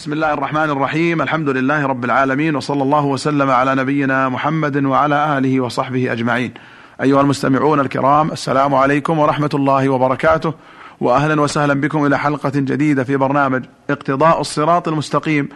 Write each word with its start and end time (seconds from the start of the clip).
بسم 0.00 0.12
الله 0.12 0.32
الرحمن 0.32 0.70
الرحيم 0.70 1.22
الحمد 1.22 1.48
لله 1.48 1.86
رب 1.86 2.04
العالمين 2.04 2.56
وصلى 2.56 2.82
الله 2.82 3.04
وسلم 3.04 3.50
على 3.50 3.74
نبينا 3.74 4.28
محمد 4.28 4.84
وعلى 4.84 5.38
اله 5.38 5.60
وصحبه 5.60 6.12
اجمعين. 6.12 6.54
ايها 7.02 7.20
المستمعون 7.20 7.80
الكرام 7.80 8.30
السلام 8.30 8.74
عليكم 8.74 9.18
ورحمه 9.18 9.50
الله 9.54 9.88
وبركاته 9.88 10.54
واهلا 11.00 11.40
وسهلا 11.40 11.74
بكم 11.74 12.06
إلى 12.06 12.18
حلقه 12.18 12.52
جديده 12.54 13.04
في 13.04 13.16
برنامج 13.16 13.64
اقتضاء 13.90 14.40
الصراط 14.40 14.88
المستقيم 14.88 15.48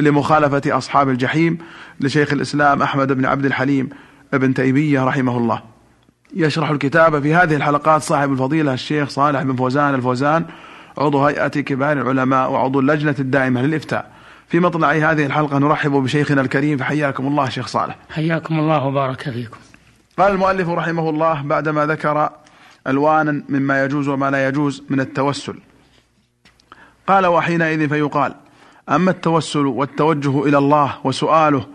لمخالفه 0.00 0.78
اصحاب 0.78 1.08
الجحيم 1.08 1.58
لشيخ 2.00 2.32
الاسلام 2.32 2.82
احمد 2.82 3.12
بن 3.12 3.26
عبد 3.26 3.44
الحليم 3.44 3.88
ابن 4.34 4.54
تيميه 4.54 5.04
رحمه 5.04 5.36
الله. 5.36 5.62
يشرح 6.36 6.70
الكتاب 6.70 7.22
في 7.22 7.34
هذه 7.34 7.56
الحلقات 7.56 8.02
صاحب 8.02 8.32
الفضيله 8.32 8.74
الشيخ 8.74 9.08
صالح 9.08 9.42
بن 9.42 9.56
فوزان 9.56 9.94
الفوزان 9.94 10.44
عضو 10.98 11.26
هيئة 11.26 11.48
كبار 11.48 11.92
العلماء 11.92 12.50
وعضو 12.50 12.80
اللجنة 12.80 13.14
الدائمة 13.18 13.62
للإفتاء. 13.62 14.10
في 14.48 14.60
مطلع 14.60 14.92
هذه 14.92 15.26
الحلقة 15.26 15.58
نرحب 15.58 15.90
بشيخنا 15.90 16.40
الكريم 16.40 16.78
فحياكم 16.78 17.26
الله 17.26 17.48
شيخ 17.48 17.66
صالح. 17.66 17.96
حياكم 18.10 18.58
الله 18.58 18.84
وبارك 18.84 19.30
فيكم. 19.30 19.56
قال 20.18 20.32
المؤلف 20.32 20.68
رحمه 20.68 21.10
الله 21.10 21.42
بعدما 21.42 21.86
ذكر 21.86 22.30
ألوانا 22.86 23.42
مما 23.48 23.84
يجوز 23.84 24.08
وما 24.08 24.30
لا 24.30 24.48
يجوز 24.48 24.82
من 24.90 25.00
التوسل. 25.00 25.54
قال 27.06 27.26
وحينئذ 27.26 27.88
فيقال 27.88 28.34
أما 28.88 29.10
التوسل 29.10 29.66
والتوجه 29.66 30.44
إلى 30.44 30.58
الله 30.58 30.94
وسؤاله 31.04 31.66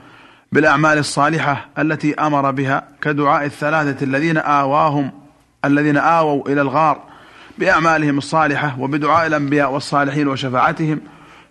بالأعمال 0.52 0.98
الصالحة 0.98 1.70
التي 1.80 2.14
أمر 2.14 2.52
بها 2.52 2.88
كدعاء 3.02 3.46
الثلاثة 3.46 4.06
الذين 4.06 4.38
آواهم 4.38 5.12
الذين 5.66 5.98
آووا 5.98 6.50
إلى 6.50 6.62
الغار 6.62 7.13
بأعمالهم 7.58 8.18
الصالحة 8.18 8.80
وبدعاء 8.80 9.28
الأنبياء 9.28 9.72
والصالحين 9.72 10.28
وشفاعتهم 10.28 11.02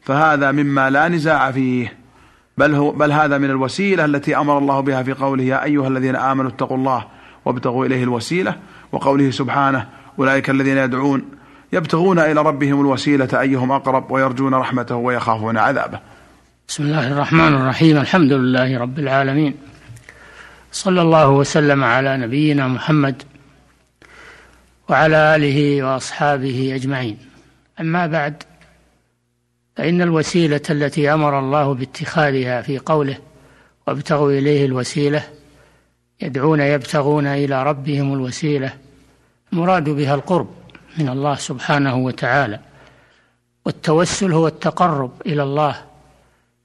فهذا 0.03 0.53
مما 0.53 0.91
لا 0.91 1.09
نزاع 1.09 1.51
فيه. 1.51 2.03
بل, 2.59 2.75
هو 2.75 2.91
بل 2.91 3.13
هذا 3.13 3.39
من 3.39 3.51
الوسيلة 3.51 4.05
التي 4.05 4.37
أمر 4.37 4.59
الله 4.59 4.81
بها 4.81 5.03
في 5.03 5.13
قوله 5.13 5.45
يا 5.45 5.65
أيها 5.65 5.89
الذين 5.89 6.17
آمنوا 6.17 6.51
اتقوا 6.51 6.77
الله 6.77 7.05
وابتغوا 7.45 7.87
إليه 7.87 8.03
الوسيلة 8.03 8.57
وقوله 8.93 9.31
سبحانه 9.31 9.89
أولئك 10.19 10.51
الذين 10.51 10.79
يدعون 10.79 11.25
يبتغون 11.73 12.19
إلى 12.19 12.43
ربهم 12.43 12.81
الوسيلة 12.81 13.29
أيهم 13.41 13.73
أقرب 13.73 14.11
ويرجون 14.11 14.55
رحمته 14.55 14.97
ويخافون 14.97 15.59
عذابه. 15.59 16.01
بسم 16.69 16.85
الله 16.85 17.13
الرحمن 17.13 17.55
الرحيم. 17.55 17.97
الحمد 17.97 18.33
لله 18.33 18.79
رب 18.79 18.99
العالمين. 18.99 19.55
صلى 20.73 21.03
الله 21.03 21.29
وسلم 21.29 21.85
على 21.85 22.17
نبينا 22.17 22.69
محمد 22.69 23.23
وعلى 24.93 25.37
آله 25.37 25.83
وأصحابه 25.83 26.73
أجمعين. 26.75 27.19
أما 27.81 28.07
بعد 28.07 28.43
فإن 29.77 30.03
الوسيلة 30.03 30.61
التي 30.71 31.13
أمر 31.13 31.39
الله 31.39 31.75
باتخاذها 31.75 32.63
في 32.63 32.79
قوله 32.79 33.19
وابتغوا 33.87 34.33
إليه 34.33 34.67
الوسيلة 34.67 35.23
يدعون 36.23 36.61
يبتغون 36.61 37.27
إلى 37.27 37.63
ربهم 37.63 38.15
الوسيلة 38.15 38.73
المراد 39.53 39.89
بها 39.89 40.15
القرب 40.15 40.51
من 40.99 41.09
الله 41.09 41.35
سبحانه 41.35 41.97
وتعالى 41.97 42.61
والتوسل 43.65 44.33
هو 44.33 44.47
التقرب 44.47 45.13
إلى 45.27 45.43
الله 45.43 45.77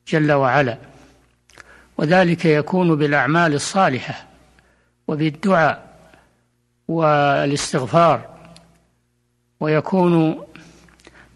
جل 0.07 0.31
وعلا. 0.31 0.77
وذلك 1.97 2.45
يكون 2.45 2.95
بالأعمال 2.95 3.53
الصالحة 3.53 4.25
وبالدعاء 5.07 5.86
والاستغفار 6.87 8.37
ويكون 9.59 10.43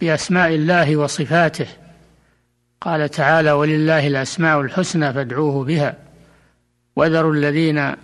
بأسماء 0.02 0.56
الله 0.56 0.98
وصفاته. 0.98 1.68
قال 2.82 3.10
تعالى 3.10 3.52
ولله 3.52 4.08
الأسماء 4.08 4.62
الحسنى 4.62 5.14
فادعوه 5.14 5.64
بها. 5.64 5.98
وذروا 6.96 7.34
الذين 7.34 7.96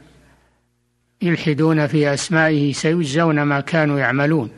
يلحدون 1.21 1.87
في 1.87 2.13
أسمائه 2.13 2.73
سيجزون 2.73 3.41
ما 3.41 3.59
كانوا 3.59 3.99
يعملون. 3.99 4.51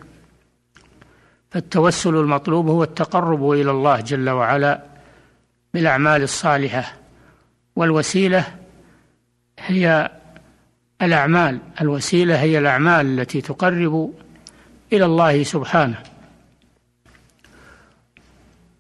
فالتوسل 1.52 2.16
المطلوب 2.16 2.68
هو 2.68 2.84
التقرب 2.84 3.52
إلى 3.52 3.72
الله 3.72 4.02
جل 4.02 4.30
وعلا 4.30 4.84
بالأعمال 5.74 6.22
الصالحة. 6.22 6.94
والوسيلة 7.76 8.46
هي 9.60 10.12
الأعمال 11.02 11.60
الوسيلة 11.82 12.42
هي 12.42 12.60
الأعمال 12.60 13.20
التي 13.20 13.42
تقرب 13.42 14.14
إلى 14.94 15.06
الله 15.06 15.44
سبحانه. 15.44 16.04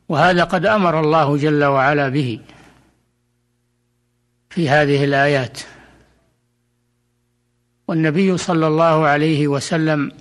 وهذا 0.09 0.43
قد 0.43 0.65
أمر 0.65 0.99
الله 0.99 1.37
جل 1.37 1.63
وعلا 1.63 2.09
به 2.09 2.39
في 4.49 4.69
هذه 4.69 5.03
الآيات. 5.03 5.59
والنبي 7.87 8.37
صلى 8.37 8.67
الله 8.67 9.07
عليه 9.07 9.47
وسلم 9.47 10.11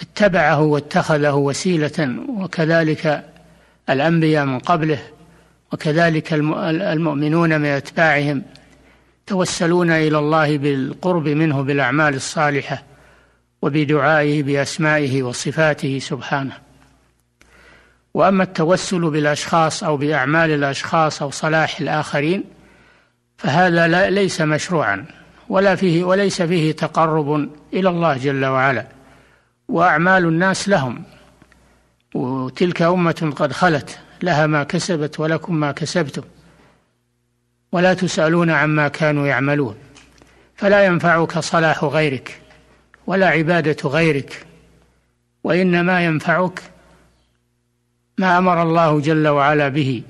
اتبعه 0.00 0.60
واتخذه 0.60 1.34
وسيلة 1.34 2.24
وكذلك 2.28 3.30
الأنبياء 3.90 4.44
من 4.44 4.58
قبله 4.58 5.02
وكذلك 5.72 6.32
المؤمنون 6.32 7.60
من 7.60 7.66
أتباعهم. 7.68 8.42
توسلون 9.26 9.90
إلى 9.90 10.18
الله 10.18 10.58
بالقرب 10.58 11.28
منه 11.28 11.62
بالأعمال 11.62 12.14
الصالحة 12.14 12.82
وبدعائه 13.62 14.42
بأسمائه 14.42 15.22
وصفاته 15.22 15.98
سبحانه. 15.98 16.52
وأما 18.14 18.42
التوسل 18.42 19.10
بالأشخاص 19.10 19.84
أو 19.84 19.96
بأعمال 19.96 20.50
الأشخاص 20.50 21.22
أو 21.22 21.30
صلاح 21.30 21.80
الآخرين 21.80 22.44
فهذا 23.36 24.10
ليس 24.10 24.40
مشروعا 24.40 25.04
ولا 25.48 25.76
فيه 25.76 26.04
وليس 26.04 26.42
فيه 26.42 26.72
تقرب 26.72 27.48
إلى 27.72 27.88
الله 27.88 28.16
جل 28.16 28.44
وعلا. 28.44 28.86
وأعمال 29.68 30.24
الناس 30.24 30.68
لهم. 30.68 31.02
وتلك 32.14 32.82
أمة 32.82 33.32
قد 33.36 33.52
خلت 33.52 33.98
لها 34.22 34.46
ما 34.46 34.64
كسبت 34.64 35.20
ولكم 35.20 35.54
ما 35.54 35.72
كسبتم. 35.72 36.22
ولا 37.74 37.94
تسألون 37.94 38.50
عما 38.50 38.88
كانوا 38.88 39.26
يعملون 39.26 39.76
فلا 40.56 40.84
ينفعك 40.84 41.38
صلاح 41.38 41.84
غيرك 41.84 42.40
ولا 43.06 43.28
عبادة 43.28 43.88
غيرك 43.88 44.46
وإنما 45.44 46.04
ينفعك 46.04 46.62
ما 48.18 48.38
أمر 48.38 48.62
الله 48.62 49.00
جل 49.00 49.28
وعلا 49.28 49.68
به 49.68 50.02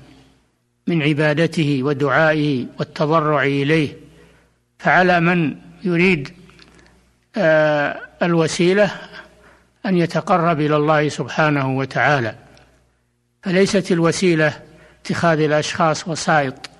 من 0.87 1.03
عبادته 1.03 1.79
ودعائه 1.83 2.65
والتضرع 2.79 3.43
إليه. 3.43 3.97
فعلى 4.79 5.19
من 5.19 5.55
يريد 5.83 6.33
آه، 7.37 7.99
الوسيلة 8.23 8.91
أن 9.85 9.97
يتقرب 9.97 10.59
إلى 10.59 10.75
الله 10.75 11.09
سبحانه 11.09 11.77
وتعالى 11.77 12.35
فليست 13.43 13.91
الوسيلة 13.91 14.53
اتخاذ 15.01 15.39
الأشخاص 15.39 16.07
وسائط. 16.07 16.74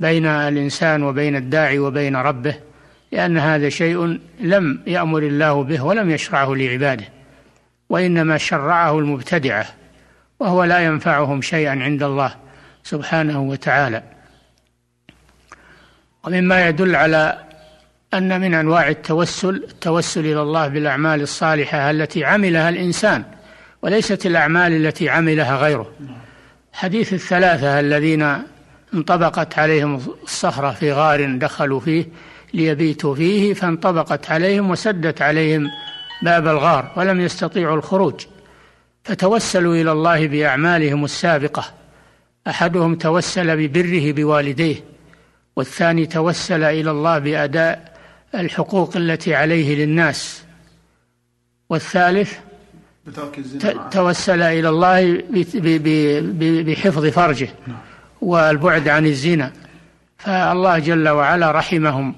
بين 0.00 0.26
الإنسان 0.26 1.02
وبين 1.02 1.36
الداعي 1.36 1.78
وبين 1.78 2.16
ربه 2.16 2.54
لأن 3.12 3.38
هذا 3.38 3.68
شيء 3.68 4.20
لم 4.40 4.80
يأمر 4.86 5.18
الله 5.18 5.62
به 5.64 5.84
ولم 5.84 6.10
يشرعه 6.10 6.54
لعباده 6.54 7.04
وإنما 7.88 8.38
شرعه 8.38 8.98
المبتدعة 8.98 9.66
وهو 10.40 10.64
لا 10.64 10.78
ينفعهم 10.78 11.42
شيئا 11.42 11.70
عند 11.70 12.02
الله 12.02 12.34
سبحانه 12.82 13.40
وتعالى. 13.40 14.02
ومما 16.24 16.68
يدل 16.68 16.96
على 16.96 17.38
أن 18.14 18.40
من 18.40 18.54
أنواع 18.54 18.88
التوسل 18.88 19.54
التوسل 19.54 20.20
إلى 20.20 20.42
الله 20.42 20.68
بالأعمال 20.68 21.20
الصالحة 21.20 21.90
التي 21.90 22.24
عملها 22.24 22.68
الإنسان 22.68 23.24
وليست 23.82 24.26
الأعمال 24.26 24.86
التي 24.86 25.08
عملها 25.08 25.56
غيره. 25.56 25.92
حديث 26.72 27.12
الثلاثة 27.12 27.80
الذين 27.80 28.36
انطبقت 28.94 29.58
عليهم 29.58 30.00
الصخرة 30.22 30.70
في 30.70 30.92
غار 30.92 31.36
دخلوا 31.38 31.80
فيه 31.80 32.06
ليبيتوا 32.54 33.14
فيه 33.14 33.54
فانطبقت 33.54 34.30
عليهم 34.30 34.70
وسدت 34.70 35.22
عليهم 35.22 35.70
باب 36.22 36.46
الغار 36.46 36.92
ولم 36.96 37.20
يستطيعوا 37.20 37.76
الخروج. 37.76 38.26
فتوسلوا 39.04 39.74
إلى 39.74 39.92
الله 39.92 40.26
بأعمالهم 40.26 41.04
السابقة. 41.04 41.64
أحدهم 42.46 42.94
توسل 42.94 43.68
ببره 43.68 44.12
بوالديه 44.12 44.84
والثاني 45.56 46.06
توسل 46.06 46.62
إلى 46.62 46.90
الله 46.90 47.18
بأداء 47.18 47.98
الحقوق 48.34 48.96
التي 48.96 49.34
عليه 49.34 49.84
للناس. 49.84 50.42
والثالث 51.70 52.32
توسل 53.90 54.42
إلى 54.42 54.68
الله 54.68 55.22
بحفظ 56.62 57.06
فرجه. 57.06 57.48
نعم. 57.66 57.87
والبعد 58.20 58.88
عن 58.88 59.06
الزنا. 59.06 59.52
فالله 60.18 60.78
جل 60.78 61.08
وعلا 61.08 61.50
رحمهم 61.50 62.14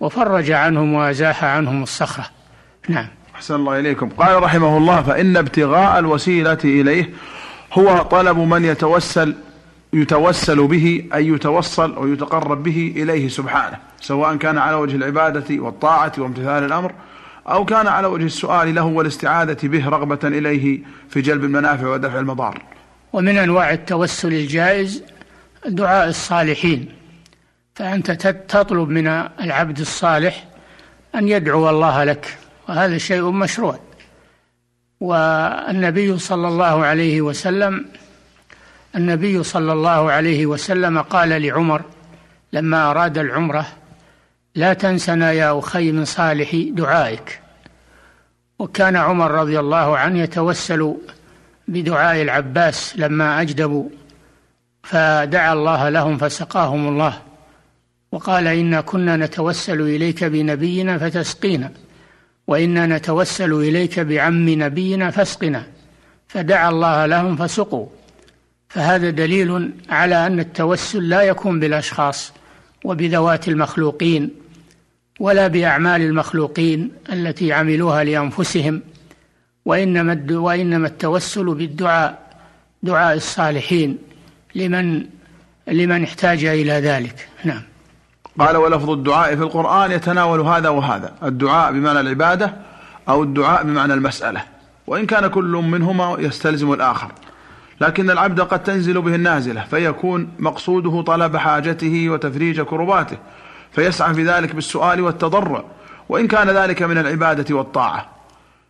وفرج 0.00 0.50
عنهم 0.50 0.94
وأزاح 0.94 1.44
عنهم 1.44 1.82
الصخرة. 1.82 2.26
نعم. 2.88 3.06
أحسن 3.34 3.54
الله 3.54 3.78
إليكم. 3.78 4.08
قال 4.08 4.42
رحمه 4.42 4.76
الله 4.78 5.02
فإن 5.02 5.36
ابتغاء 5.36 5.98
الوسيلة 5.98 6.58
إليه 6.64 7.10
هو 7.72 8.02
طلب 8.02 8.38
من 8.38 8.64
يتوسل 8.64 9.34
يتوسل 9.92 10.66
به 10.66 11.04
أي 11.14 11.28
يتوصل 11.28 11.98
ويتقرب 11.98 12.62
به 12.62 12.92
إليه 12.96 13.28
سبحانه 13.28 13.78
سواء 14.00 14.36
كان 14.36 14.58
على 14.58 14.76
وجه 14.76 14.96
العبادة 14.96 15.62
والطاعة 15.62 16.12
وامتثال 16.18 16.64
الأمر 16.64 16.92
أو 17.48 17.64
كان 17.64 17.86
على 17.86 18.06
وجه 18.06 18.24
السؤال 18.24 18.74
له 18.74 18.84
والاستعاذة 18.84 19.56
به 19.62 19.88
رغبة 19.88 20.18
إليه 20.24 20.80
في 21.08 21.20
جلب 21.20 21.44
المنافع 21.44 21.86
ودفع 21.86 22.18
المضار. 22.18 22.62
ومن 23.12 23.38
أنواع 23.38 23.72
التوسل 23.72 24.32
الجائز 24.32 25.02
دعاء 25.66 26.08
الصالحين. 26.08 26.88
فأنت 27.74 28.10
تطلب 28.48 28.88
من 28.88 29.06
العبد 29.40 29.80
الصالح 29.80 30.44
أن 31.14 31.28
يدعو 31.28 31.70
الله 31.70 32.04
لك 32.04 32.38
وهذا 32.68 32.98
شيء 32.98 33.30
مشروع. 33.30 33.78
والنبي 35.00 36.18
صلى 36.18 36.48
الله 36.48 36.84
عليه 36.84 37.20
وسلم 37.20 37.86
النبي 38.96 39.42
صلى 39.42 39.72
الله 39.72 40.12
عليه 40.12 40.46
وسلم 40.46 40.98
قال 41.02 41.42
لعمر 41.42 41.82
لما 42.52 42.90
أراد 42.90 43.18
العمرة 43.18 43.66
لا 44.54 44.72
تنسنا 44.72 45.32
يا 45.32 45.58
أخي 45.58 45.92
من 45.92 46.04
صالح 46.04 46.56
دعائك. 46.70 47.40
وكان 48.58 48.96
عمر 48.96 49.30
رضي 49.30 49.58
الله 49.58 49.98
عنه 49.98 50.18
يتوسل 50.18 50.96
بدعاء 51.68 52.22
العباس 52.22 52.96
لما 52.96 53.40
أجدبوا. 53.40 53.88
فدعا 54.88 55.52
الله 55.52 55.88
لهم 55.88 56.18
فسقاهم 56.18 56.88
الله. 56.88 57.22
وقال 58.12 58.46
إنا 58.46 58.80
كنا 58.80 59.16
نتوسل 59.16 59.80
إليك 59.80 60.24
بنبينا 60.24 60.98
فتسقينا 60.98 61.72
وإنا 62.46 62.86
نتوسل 62.86 63.52
إليك 63.52 64.00
بعم 64.00 64.48
نبينا 64.48 65.10
فاسقنا. 65.10 65.66
فدعا 66.28 66.70
الله 66.70 67.06
لهم 67.06 67.36
فسقوا. 67.36 67.86
فهذا 68.68 69.10
دليل 69.10 69.70
على 69.90 70.26
أن 70.26 70.40
التوسل 70.40 71.08
لا 71.08 71.22
يكون 71.22 71.60
بالأشخاص 71.60 72.32
وبذوات 72.84 73.48
المخلوقين 73.48 74.30
ولا 75.20 75.46
بأعمال 75.46 76.00
المخلوقين 76.02 76.90
التي 77.12 77.52
عملوها 77.52 78.04
لأنفسهم 78.04 78.82
وإنما 79.64 80.26
وإنما 80.30 80.86
التوسل 80.86 81.54
بالدعاء 81.54 82.28
دعاء 82.82 83.16
الصالحين. 83.16 84.07
لمن 84.58 85.04
لمن 85.68 86.04
احتاج 86.04 86.44
إلى 86.44 86.72
ذلك. 86.72 87.28
نعم. 87.44 87.62
قال 88.38 88.56
ولفظ 88.56 88.90
الدعاء 88.90 89.36
في 89.36 89.42
القرآن 89.42 89.92
يتناول 89.92 90.40
هذا 90.40 90.68
وهذا 90.68 91.12
الدعاء 91.22 91.72
بمعنى 91.72 92.00
العبادة 92.00 92.56
أو 93.08 93.22
الدعاء 93.22 93.62
بمعنى 93.62 93.94
المسألة. 93.94 94.42
وإن 94.86 95.06
كان 95.06 95.26
كل 95.26 95.62
منهما 95.72 96.16
يستلزم 96.18 96.72
الآخر. 96.72 97.12
لكن 97.80 98.10
العبد 98.10 98.40
قد 98.40 98.62
تنزل 98.62 99.00
به 99.02 99.14
النازلة 99.14 99.64
فيكون 99.70 100.28
مقصوده 100.38 101.02
طلب 101.02 101.36
حاجته 101.36 102.10
وتفريج 102.10 102.60
كرباته 102.60 103.16
فيسعى 103.72 104.14
في 104.14 104.24
ذلك 104.24 104.54
بالسؤال 104.54 105.00
والتضرع 105.00 105.64
وإن 106.08 106.26
كان 106.26 106.50
ذلك 106.50 106.82
من 106.82 106.98
العبادة 106.98 107.54
والطاعة. 107.54 108.06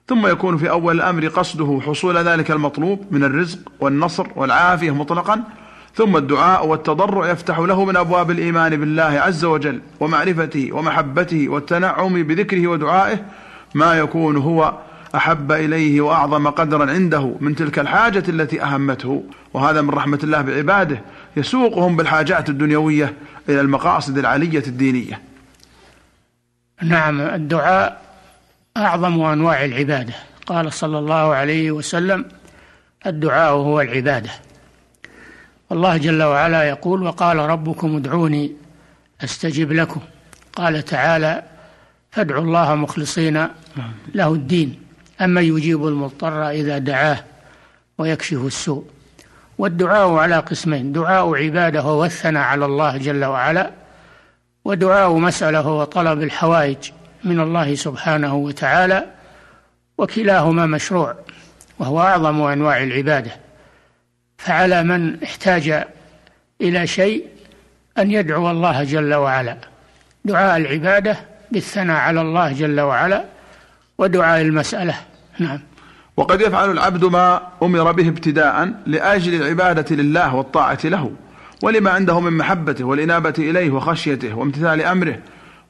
ثم 0.08 0.26
يكون 0.26 0.56
في 0.56 0.70
أول 0.70 0.96
الأمر 0.96 1.26
قصده 1.28 1.80
حصول 1.86 2.16
ذلك 2.16 2.50
المطلوب 2.50 3.06
من 3.10 3.24
الرزق 3.24 3.58
والنصر 3.80 4.26
والعافية 4.36 4.90
مطلقا 4.90 5.42
ثم 5.98 6.16
الدعاء 6.16 6.66
والتضرع 6.66 7.30
يفتح 7.30 7.58
له 7.58 7.84
من 7.84 7.96
أبواب 7.96 8.30
الإيمان 8.30 8.76
بالله 8.76 9.02
عز 9.02 9.44
وجل 9.44 9.80
ومعرفته 10.00 10.68
ومحبته 10.72 11.48
والتنعم 11.48 12.22
بذكره 12.22 12.66
ودعائه 12.66 13.18
ما 13.74 13.94
يكون 13.94 14.36
هو 14.36 14.74
أحب 15.14 15.52
إليه 15.52 16.00
وأعظم 16.00 16.48
قدرا 16.48 16.90
عنده 16.90 17.34
من 17.40 17.54
تلك 17.54 17.78
الحاجة 17.78 18.22
التي 18.28 18.62
أهمته. 18.62 19.24
وهذا 19.54 19.82
من 19.82 19.90
رحمة 19.90 20.18
الله 20.22 20.40
بعباده 20.40 21.00
يسوقهم 21.36 21.96
بالحاجات 21.96 22.48
الدنيوية 22.48 23.14
إلى 23.48 23.60
المقاصد 23.60 24.18
العلية 24.18 24.62
الدينية. 24.66 25.20
نعم 26.82 27.20
الدعاء 27.20 28.02
أعظم 28.76 29.20
أنواع 29.20 29.64
العبادة. 29.64 30.14
قال 30.46 30.72
صلى 30.72 30.98
الله 30.98 31.34
عليه 31.34 31.70
وسلم 31.70 32.24
الدعاء 33.06 33.52
هو 33.52 33.80
العبادة. 33.80 34.30
الله 35.72 35.96
جل 35.96 36.22
وعلا 36.22 36.62
يقول 36.62 37.02
وقال 37.02 37.36
ربكم 37.36 37.96
ادعوني 37.96 38.52
أستجب 39.24 39.72
لكم. 39.72 40.00
قال 40.56 40.84
تعالى 40.84 41.42
فادعوا 42.10 42.42
الله 42.42 42.74
مخلصين 42.74 43.48
له 44.14 44.34
الدين. 44.34 44.80
أما 45.20 45.40
يجيب 45.40 45.86
المضطر 45.86 46.50
إذا 46.50 46.78
دعاه 46.78 47.24
ويكشف 47.98 48.44
السوء. 48.44 48.84
والدعاء 49.58 50.12
على 50.12 50.38
قسمين 50.38 50.92
دعاء 50.92 51.34
عباده 51.34 51.84
والثناء 51.84 52.42
على 52.42 52.64
الله 52.64 52.96
جل 52.96 53.24
وعلا 53.24 53.70
ودعاء 54.64 55.16
مسألة 55.16 55.68
وطلب 55.68 56.22
الحوائج 56.22 56.76
من 57.24 57.40
الله 57.40 57.74
سبحانه 57.74 58.34
وتعالى 58.34 59.06
وكلاهما 59.98 60.66
مشروع 60.66 61.16
وهو 61.78 62.00
أعظم 62.00 62.42
أنواع 62.42 62.82
العبادة. 62.82 63.30
فعلى 64.38 64.82
من 64.82 65.22
احتاج 65.22 65.84
إلى 66.60 66.86
شيء 66.86 67.24
أن 67.98 68.10
يدعو 68.10 68.50
الله 68.50 68.84
جل 68.84 69.14
وعلا. 69.14 69.56
دعاء 70.24 70.56
العبادة 70.56 71.16
بالثناء 71.52 71.96
على 71.96 72.20
الله 72.20 72.52
جل 72.52 72.80
وعلا 72.80 73.24
ودعاء 73.98 74.40
المسألة. 74.40 74.94
نعم. 75.38 75.60
وقد 76.16 76.40
يفعل 76.40 76.70
العبد 76.70 77.04
ما 77.04 77.42
أمر 77.62 77.92
به 77.92 78.08
ابتداء 78.08 78.72
لأجل 78.86 79.34
العبادة 79.34 79.96
لله 79.96 80.34
والطاعة 80.34 80.78
له 80.84 81.12
ولما 81.62 81.90
عنده 81.90 82.20
من 82.20 82.32
محبته 82.32 82.84
والإنابة 82.84 83.34
إليه 83.38 83.70
وخشيته 83.70 84.34
وامتثال 84.34 84.82
أمره 84.82 85.18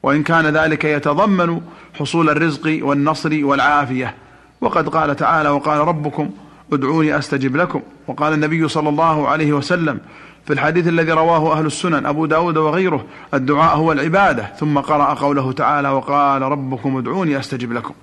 وإن 0.03 0.23
كان 0.23 0.45
ذلك 0.45 0.83
يتضمن 0.83 1.61
حصول 1.99 2.29
الرزق 2.29 2.79
والنصر 2.81 3.45
والعافية. 3.45 4.15
وقد 4.61 4.89
قال 4.89 5.15
تعالى 5.15 5.49
وقال 5.49 5.79
ربكم 5.79 6.29
ادعوني 6.73 7.17
أستجب 7.17 7.55
لكم. 7.55 7.81
وقال 8.07 8.33
النبي 8.33 8.67
صلى 8.67 8.89
الله 8.89 9.27
عليه 9.27 9.53
وسلم 9.53 9.99
في 10.45 10.53
الحديث 10.53 10.87
الذي 10.87 11.11
رواه 11.11 11.59
أهل 11.59 11.65
السنن 11.65 12.05
أبو 12.05 12.25
داود 12.25 12.57
وغيره 12.57 13.05
الدعاء 13.33 13.77
هو 13.77 13.91
العبادة. 13.91 14.43
ثم 14.59 14.77
قرأ 14.77 15.13
قوله 15.13 15.51
تعالى 15.51 15.89
وقال 15.89 16.41
ربكم 16.41 16.97
ادعوني 16.97 17.39
أستجب 17.39 17.73
لكم. 17.73 17.93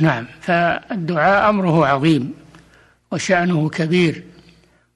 نعم 0.00 0.26
فالدعاء 0.40 1.50
أمره 1.50 1.86
عظيم 1.86 2.34
وشأنه 3.12 3.68
كبير 3.68 4.22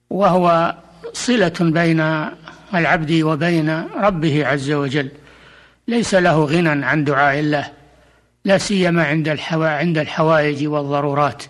وهو 0.09 0.75
صلة 1.13 1.53
بين 1.59 2.27
العبد 2.75 3.11
وبين 3.11 3.83
ربه 3.97 4.47
عز 4.47 4.71
وجل. 4.71 5.09
ليس 5.87 6.15
له 6.15 6.45
غنى 6.45 6.85
عن 6.85 7.03
دعاء 7.03 7.39
الله 7.39 7.69
لا 8.45 8.57
سيما 8.57 9.03
عند 9.05 9.27
الحوا 9.27 9.67
عند 9.67 9.97
الحوائج 9.97 10.67
والضرورات. 10.67 11.43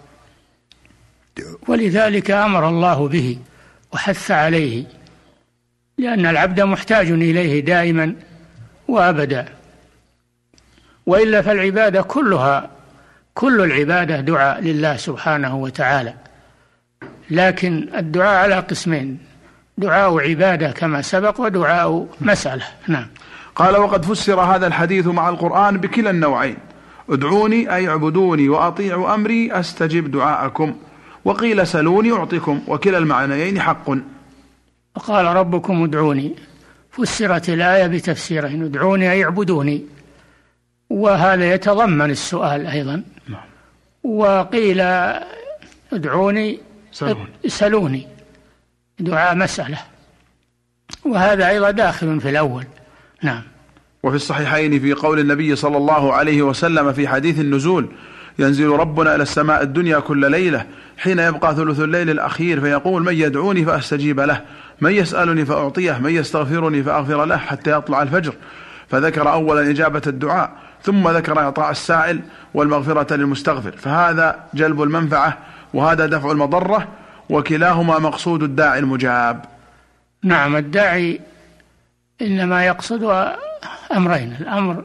ولذلك 1.68 2.32
أمر 2.32 2.70
الله 2.70 3.08
به 3.08 3.38
وحث 3.94 4.32
عليه 4.32 4.86
لأن 5.98 6.26
العبد 6.26 6.62
محتاج 6.62 7.12
إليه 7.12 7.60
دائما 7.60 8.16
وابدا. 8.88 9.46
وإلا 11.06 11.42
فالعبادة 11.42 12.02
كلها 12.02 12.70
كل 13.34 13.62
العبادة 13.62 14.20
دعاء 14.20 14.62
لله 14.62 14.98
سبحانه 14.98 15.56
وتعالى. 15.56 16.14
لكن 17.30 17.90
الدعاء 17.96 18.44
على 18.44 18.56
قسمين 18.56 19.18
دعاء 19.78 20.20
عبادة 20.20 20.72
كما 20.72 21.02
سبق 21.02 21.42
ودعاء 21.42 22.08
مسألة. 22.22 22.66
نعم. 22.88 23.08
قال 23.56 23.78
وقد 23.78 24.06
فسر 24.06 24.40
هذا 24.40 24.68
الحديث 24.68 25.08
مع 25.08 25.30
القرآن 25.30 25.78
بكلا 25.78 26.10
النوعين. 26.10 26.58
ادعوني 27.10 27.76
أي 27.76 27.90
اعبدوني 27.90 28.50
وأطيعوا 28.50 29.14
أمري 29.14 29.52
أستجب 29.60 30.12
دعاءكم. 30.12 30.76
وقيل 31.26 31.68
سلوني 31.68 32.12
أعطيكم 32.12 32.62
وكلا 32.68 32.98
المعنيين 32.98 33.62
حق. 33.62 33.90
وقال 34.96 35.26
ربكم 35.26 35.84
ادعوني. 35.84 36.36
فسرت 36.92 37.50
الآية 37.50 37.88
بتفسيرين 37.88 38.64
ادعوني 38.64 39.12
أي 39.12 39.24
اعبدوني. 39.24 39.86
وهذا 40.90 41.54
يتضمن 41.54 42.12
السؤال 42.12 42.68
أيضا. 42.68 43.04
نعم. 43.30 43.42
وقيل 44.04 44.82
ادعوني 45.94 46.60
سلوني. 47.48 48.08
دعاء 49.00 49.36
مسألة. 49.36 49.78
وهذا 51.06 51.50
أيضا 51.50 51.72
داخل 51.72 52.22
في 52.22 52.30
الأول. 52.30 52.66
نعم. 53.22 53.42
وفي 54.04 54.16
الصحيحين 54.16 54.80
في 54.80 54.94
قول 54.94 55.20
النبي 55.20 55.56
صلى 55.56 55.78
الله 55.78 56.14
عليه 56.14 56.42
وسلم 56.42 56.94
في 56.94 57.08
حديث 57.08 57.40
النزول 57.40 57.88
ينزل 58.40 58.68
ربنا 58.68 59.16
إلى 59.16 59.24
السماء 59.24 59.64
الدنيا 59.64 60.00
كل 60.00 60.32
ليلة 60.32 60.66
حين 60.98 61.20
يبقى 61.20 61.56
ثلث 61.56 61.80
الليل 61.80 62.10
الأخير 62.10 62.62
فيقول 62.62 63.04
من 63.04 63.14
يدعوني 63.14 63.66
فأستجيب 63.66 64.20
له 64.20 64.42
من 64.82 64.92
يسألني 64.92 65.46
فأعطيه 65.46 65.98
من 65.98 66.12
يستغفرني 66.12 66.84
فأغفر 66.84 67.26
له 67.26 67.38
حتى 67.38 67.72
يطلع 67.72 68.02
الفجر 68.02 68.34
فذكر 68.90 69.32
أولا 69.32 69.70
إجابة 69.70 70.02
الدعاء 70.08 70.52
ثم 70.84 71.10
ذكر 71.10 71.40
إعطاء 71.40 71.72
السائل 71.72 72.22
والمغفرة 72.54 73.16
للمستغفر 73.16 73.72
فهذا 73.72 74.40
جلب 74.54 74.82
المنفعة 74.82 75.38
وهذا 75.74 76.06
دفع 76.06 76.32
المضرة 76.32 76.88
وكلاهما 77.30 78.00
مقصود 78.00 78.44
الداعي 78.44 78.80
المجاب. 78.80 79.46
نعم 80.24 80.56
الداعي 80.56 81.20
إنما 82.22 82.66
يقصد 82.66 83.34
أمرين 83.96 84.38
الأمر 84.40 84.84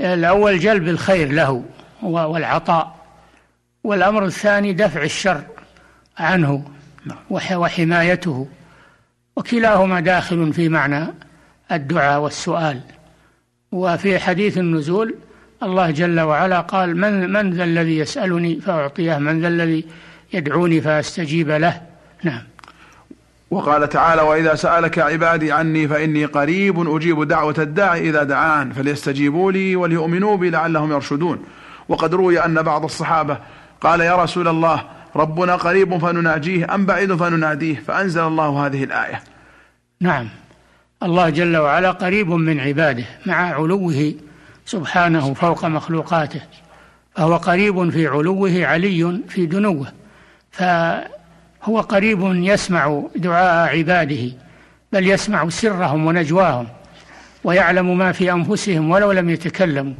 الأول 0.00 0.58
جلب 0.58 0.88
الخير 0.88 1.32
له 1.32 1.64
والعطاء. 2.02 2.96
والأمر 3.84 4.24
الثاني 4.24 4.72
دفع 4.72 5.02
الشر 5.02 5.42
عنه 6.18 6.64
نعم. 7.06 7.18
وحمايته. 7.30 8.48
وكلاهما 9.36 10.00
داخل 10.00 10.52
في 10.52 10.68
معنى 10.68 11.06
الدعاء 11.72 12.20
والسؤال. 12.20 12.80
وفي 13.72 14.18
حديث 14.18 14.58
النزول 14.58 15.14
الله 15.62 15.90
جل 15.90 16.20
وعلا 16.20 16.60
قال 16.60 16.96
من 16.96 17.32
من 17.32 17.50
ذا 17.50 17.64
الذي 17.64 17.98
يسألني 17.98 18.60
فأعطيه 18.60 19.18
من 19.18 19.40
ذا 19.40 19.48
الذي 19.48 19.84
يدعوني 20.32 20.80
فأستجيب 20.80 21.50
له. 21.50 21.82
نعم. 22.22 22.42
وقال 23.50 23.88
تعالى 23.88 24.22
وإذا 24.22 24.54
سألك 24.54 24.98
عبادي 24.98 25.52
عني 25.52 25.88
فإني 25.88 26.24
قريب 26.24 26.96
أجيب 26.96 27.28
دعوة 27.28 27.54
الداعي 27.58 28.08
إذا 28.08 28.22
دعان 28.22 28.72
فليستجيبوا 28.72 29.52
لي 29.52 29.76
وليؤمنوا 29.76 30.36
بي 30.36 30.50
لعلهم 30.50 30.92
يرشدون. 30.92 31.44
وقد 31.88 32.14
روي 32.14 32.44
أن 32.44 32.62
بعض 32.62 32.84
الصحابة 32.84 33.38
قال 33.80 34.00
يا 34.00 34.22
رسول 34.22 34.48
الله 34.48 34.82
ربنا 35.16 35.56
قريب 35.56 35.98
فنناجيه 35.98 36.74
أم 36.74 36.86
بعيد 36.86 37.14
فنناديه؟ 37.14 37.74
فأنزل 37.86 38.22
الله 38.22 38.66
هذه 38.66 38.84
الآية. 38.84 39.22
نعم. 40.00 40.28
الله 41.02 41.30
جل 41.30 41.56
وعلا 41.56 41.90
قريب 41.90 42.30
من 42.30 42.60
عباده 42.60 43.04
مع 43.26 43.54
علوه 43.54 44.14
سبحانه 44.66 45.34
فوق 45.34 45.64
مخلوقاته 45.64 46.40
فهو 47.14 47.36
قريب 47.36 47.90
في 47.90 48.06
علوه 48.06 48.66
علي 48.66 49.20
في 49.28 49.46
دنوه 49.46 49.92
فهو 50.50 51.80
قريب 51.80 52.20
يسمع 52.22 53.02
دعاء 53.16 53.76
عباده 53.78 54.32
بل 54.92 55.10
يسمع 55.10 55.48
سرهم 55.48 56.06
ونجواهم. 56.06 56.66
ويعلم 57.46 57.98
ما 57.98 58.12
في 58.12 58.32
أنفسهم 58.32 58.90
ولو 58.90 59.12
لم 59.12 59.30
يتكلموا 59.30 59.94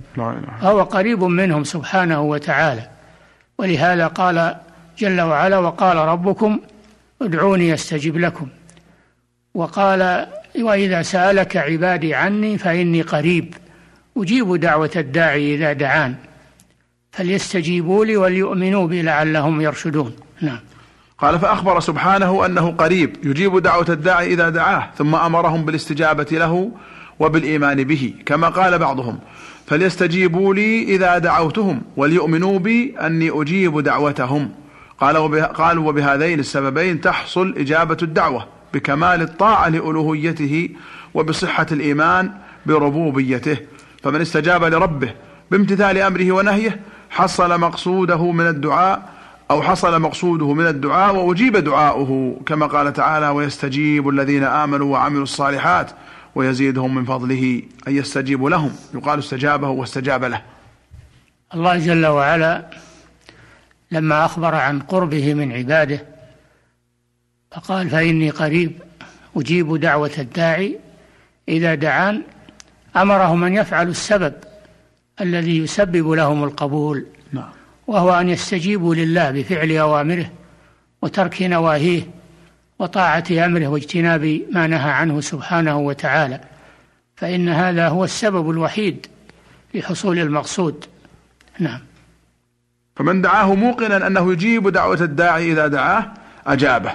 فهو 0.61 0.83
قريب 0.83 1.25
منهم 1.25 1.65
سبحانه 1.65 2.21
وتعالى. 2.21 2.89
ولهذا 3.59 4.07
قال 4.07 4.57
جل 4.99 5.21
وعلا 5.21 5.59
وقال 5.59 5.97
ربكم 5.97 6.61
ادعوني 7.23 7.75
أستجب 7.75 8.17
لكم. 8.17 8.49
وقال 9.55 10.27
وإذا 10.61 11.03
سألك 11.03 11.57
عبادي 11.57 12.15
عني 12.15 12.59
فإني 12.59 13.03
قريب. 13.03 13.55
أجيب 14.17 14.57
دعوة 14.57 14.91
الداعي 14.97 15.55
إذا 15.55 15.73
دعان. 15.73 16.15
فليستجيبوا 17.13 18.05
لي 18.05 18.17
وليؤمنوا 18.17 18.87
بي 18.87 19.03
لعلهم 19.03 19.61
يرشدون. 19.61 20.17
نعم. 20.41 20.61
قال 21.19 21.39
فأخبر 21.39 21.81
سبحانه 21.81 22.47
أنه 22.47 22.71
قريب. 22.71 23.17
يجيب 23.27 23.59
دعوة 23.59 23.87
الداعي 23.89 24.33
إذا 24.33 24.49
دعاه 24.49 24.89
ثم 24.99 25.15
أمرهم 25.15 25.65
بالاستجابة 25.65 26.27
له. 26.33 26.71
وبالإيمان 27.21 27.85
به 27.85 28.15
كما 28.27 28.49
قال 28.49 28.79
بعضهم 28.79 29.19
فليستجيبوا 29.67 30.55
لي 30.55 30.83
إذا 30.83 31.19
دعوتهم 31.19 31.83
وليؤمنوا 31.97 32.59
بي 32.59 32.95
أني 33.01 33.31
أجيب 33.43 33.81
دعوتهم. 33.81 34.51
قال 35.01 35.43
قالوا 35.43 35.89
وبهذين 35.89 36.41
السببين 36.41 37.01
تحصل 37.01 37.55
إجابة 37.59 37.97
الدعوة 38.03 38.47
بكمال 38.75 39.23
الطاعة 39.23 39.69
لألوهيته 39.69 40.69
وبصحة 41.15 41.67
الإيمان 41.73 42.31
بربوبيته. 42.67 43.57
فمن 44.03 44.21
استجاب 44.21 44.65
لربه 44.65 45.11
بامتثال 45.51 45.99
أمره 45.99 46.33
ونهيه 46.33 46.81
حصل 47.11 47.61
مقصوده 47.61 48.33
من 48.33 48.47
الدعاء 48.47 49.17
أو 49.51 49.63
حصل 49.63 50.01
مقصوده 50.01 50.53
من 50.53 50.67
الدعاء 50.67 51.17
وأجيب 51.17 51.57
دعاؤه 51.57 52.41
كما 52.47 52.67
قال 52.67 52.93
تعالى 52.93 53.29
ويستجيب 53.29 54.09
الذين 54.09 54.45
آمنوا 54.45 54.93
وعملوا 54.93 55.23
الصالحات 55.23 55.91
ويزيدهم 56.37 56.95
من 56.95 57.05
فضله 57.05 57.63
أن 57.89 57.97
يستجيب 57.97 58.45
لهم. 58.45 58.73
يقال 58.95 59.19
استجابه 59.19 59.69
واستجاب 59.69 60.25
له. 60.25 60.43
الله 61.55 61.79
جل 61.79 62.07
وعلا 62.07 62.71
لما 63.91 64.25
أخبر 64.25 64.55
عن 64.55 64.81
قربه 64.81 65.35
من 65.35 65.53
عباده 65.53 66.05
فقال 67.53 67.91
فإني 67.91 68.31
قريب 68.31 68.73
أجيب 69.37 69.77
دعوة 69.77 70.11
الداعي. 70.19 70.79
إذا 71.49 71.75
دعان 71.75 72.23
أمرهم 72.97 73.45
أن 73.45 73.55
يفعلوا 73.55 73.91
السبب 73.91 74.35
الذي 75.21 75.59
يسبب 75.59 76.11
لهم 76.11 76.45
القبول 76.45 77.07
نعم. 77.33 77.51
وهو 77.87 78.21
أن 78.21 78.29
يستجيبوا 78.29 78.95
لله 78.95 79.31
بفعل 79.31 79.73
أوامره 79.73 80.31
وترك 81.03 81.43
نواهيه. 81.43 82.16
وطاعة 82.79 83.25
أمره 83.31 83.67
واجتناب 83.67 84.41
ما 84.53 84.67
نهى 84.67 84.91
عنه 84.91 85.21
سبحانه 85.21 85.79
وتعالى 85.79 86.41
فإن 87.17 87.49
هذا 87.49 87.89
هو 87.89 88.05
السبب 88.05 88.51
الوحيد 88.51 89.07
لحصول 89.75 90.19
المقصود. 90.19 90.85
نعم. 91.59 91.81
فمن 92.97 93.23
دعاه 93.23 93.55
موقنا 93.55 94.07
أنه 94.07 94.33
يجيب 94.33 94.69
دعوة 94.69 95.01
الداعي 95.01 95.53
إذا 95.53 95.67
دعاه 95.67 96.07
أجابه. 96.47 96.93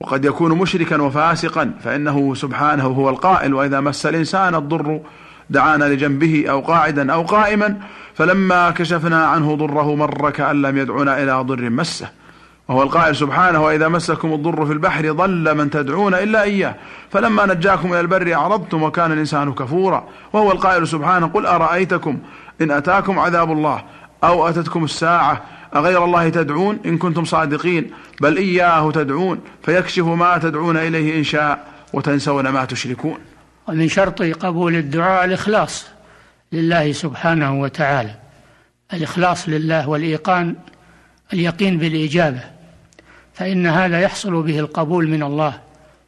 وقد 0.00 0.24
يكون 0.24 0.58
مشركا 0.58 1.02
وفاسقا 1.02 1.74
فإنه 1.84 2.34
سبحانه 2.34 2.86
هو 2.86 3.10
القائل 3.10 3.54
وإذا 3.54 3.80
مس 3.80 4.06
الإنسان 4.06 4.54
الضر 4.54 5.00
دعانا 5.50 5.84
لجنبه 5.84 6.44
أو 6.50 6.60
قاعدا 6.60 7.12
أو 7.12 7.22
قائما 7.22 7.80
فلما 8.14 8.70
كشفنا 8.70 9.26
عنه 9.26 9.56
ضره 9.56 9.94
مر 9.94 10.30
كأن 10.30 10.62
لم 10.62 10.78
يدعنا 10.78 11.22
إلى 11.22 11.32
ضر 11.32 11.70
مسه. 11.70 12.08
وهو 12.72 12.82
القائل 12.82 13.16
سبحانه 13.16 13.62
وإذا 13.62 13.88
مسكم 13.88 14.32
الضر 14.32 14.66
في 14.66 14.72
البحر 14.72 15.12
ضل 15.12 15.54
من 15.54 15.70
تدعون 15.70 16.14
إلا 16.14 16.42
إياه. 16.42 16.74
فلما 17.10 17.46
نجاكم 17.46 17.92
إلى 17.92 18.00
البر 18.00 18.34
أعرضتم 18.34 18.82
وكان 18.82 19.12
الإنسان 19.12 19.52
كفورا. 19.52 20.08
وهو 20.32 20.52
القائل 20.52 20.88
سبحانه 20.88 21.26
قل 21.26 21.46
أرأيتكم 21.46 22.18
إن 22.60 22.70
أتاكم 22.70 23.18
عذاب 23.18 23.52
الله 23.52 23.84
أو 24.24 24.48
أتتكم 24.48 24.84
الساعة 24.84 25.42
أغير 25.76 26.04
الله 26.04 26.28
تدعون 26.28 26.78
إن 26.86 26.98
كنتم 26.98 27.24
صادقين 27.24 27.90
بل 28.20 28.36
إياه 28.36 28.90
تدعون 28.90 29.40
فيكشف 29.62 30.04
ما 30.04 30.38
تدعون 30.38 30.76
إليه 30.76 31.18
إن 31.18 31.24
شاء 31.24 31.66
وتنسون 31.92 32.48
ما 32.48 32.64
تشركون. 32.64 33.18
ومن 33.68 33.88
شرط 33.88 34.22
قبول 34.22 34.76
الدعاء 34.76 35.24
الإخلاص 35.24 35.86
لله 36.52 36.92
سبحانه 36.92 37.60
وتعالى. 37.60 38.14
الإخلاص 38.92 39.48
لله 39.48 39.88
والإيقان 39.88 40.56
اليقين 41.32 41.78
بالإجابة. 41.78 42.51
فإن 43.34 43.66
هذا 43.66 44.00
يحصل 44.00 44.42
به 44.42 44.58
القبول 44.58 45.08
من 45.08 45.22
الله 45.22 45.60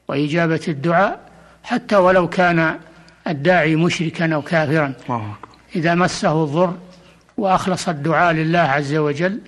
وإجابة 0.08 0.60
الدعاء 0.68 1.20
حتى 1.62 1.96
ولو 1.96 2.28
كان 2.28 2.78
الداعي 3.26 3.76
مشركا 3.76 4.34
أو 4.34 4.42
كافرا. 4.42 4.92
إذا 5.76 5.94
مسه 5.94 6.44
الضر 6.44 6.74
وأخلص 7.36 7.88
الدعاء 7.88 8.32
لله 8.32 8.58
عز 8.58 8.94
وجل 8.94 9.40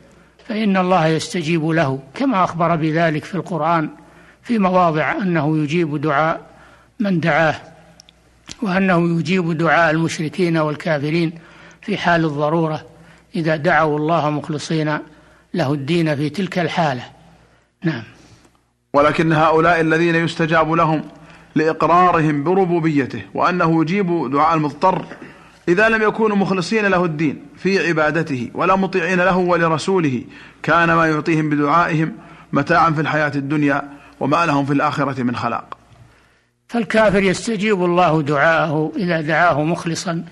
فإن 0.49 0.77
الله 0.77 1.07
يستجيب 1.07 1.67
له 1.69 1.99
كما 2.15 2.45
أخبر 2.45 2.77
بذلك 2.77 3.25
في 3.25 3.35
القرآن 3.35 3.89
في 4.43 4.59
مواضع 4.59 5.13
أنه 5.13 5.59
يجيب 5.59 6.01
دعاء 6.01 6.41
من 7.01 7.21
دعاه 7.21 7.55
وأنه 8.63 9.19
يجيب 9.19 9.59
دعاء 9.59 9.91
المشركين 9.91 10.59
والكافرين 10.59 11.33
في 11.83 11.97
حال 11.97 12.25
الضرورة 12.25 12.87
إذا 13.37 13.57
دعوا 13.57 13.99
الله 13.99 14.31
مخلصين 14.31 14.99
له 15.55 15.73
الدين 15.73 16.17
في 16.17 16.29
تلك 16.31 16.59
الحالة. 16.59 17.03
نعم. 17.87 18.03
ولكن 18.93 19.33
هؤلاء 19.33 19.81
الذين 19.81 20.15
يستجاب 20.15 20.73
لهم 20.73 21.03
لإقرارهم 21.55 22.45
بربوبيته 22.45 23.23
وأنه 23.35 23.83
يجيب 23.83 24.31
دعاء 24.31 24.55
المضطر 24.55 25.05
إذا 25.69 25.89
لم 25.89 26.03
يكونوا 26.03 26.37
مخلصين 26.37 26.87
له 26.87 27.05
الدين 27.05 27.43
في 27.57 27.89
عبادته 27.89 28.51
ولا 28.55 28.77
مطيعين 28.77 29.21
له 29.21 29.37
ولرسوله 29.37 30.25
كان 30.63 30.93
ما 30.93 31.07
يعطيهم 31.07 31.51
بدعائهم 31.51 32.13
متاعا 32.53 32.91
في 32.91 33.01
الحياة 33.01 33.33
الدنيا 33.35 33.83
وما 34.21 34.47
لهم 34.47 34.67
في 34.67 34.73
الآخرة 34.73 35.23
من 35.23 35.37
خلاق. 35.37 35.79
فالكافر 36.69 37.23
يستجيب 37.23 37.85
الله 37.85 38.23
دعاءه 38.23 38.93
إذا 38.97 39.21
دعاه 39.21 39.63
مخلصا 39.63 40.25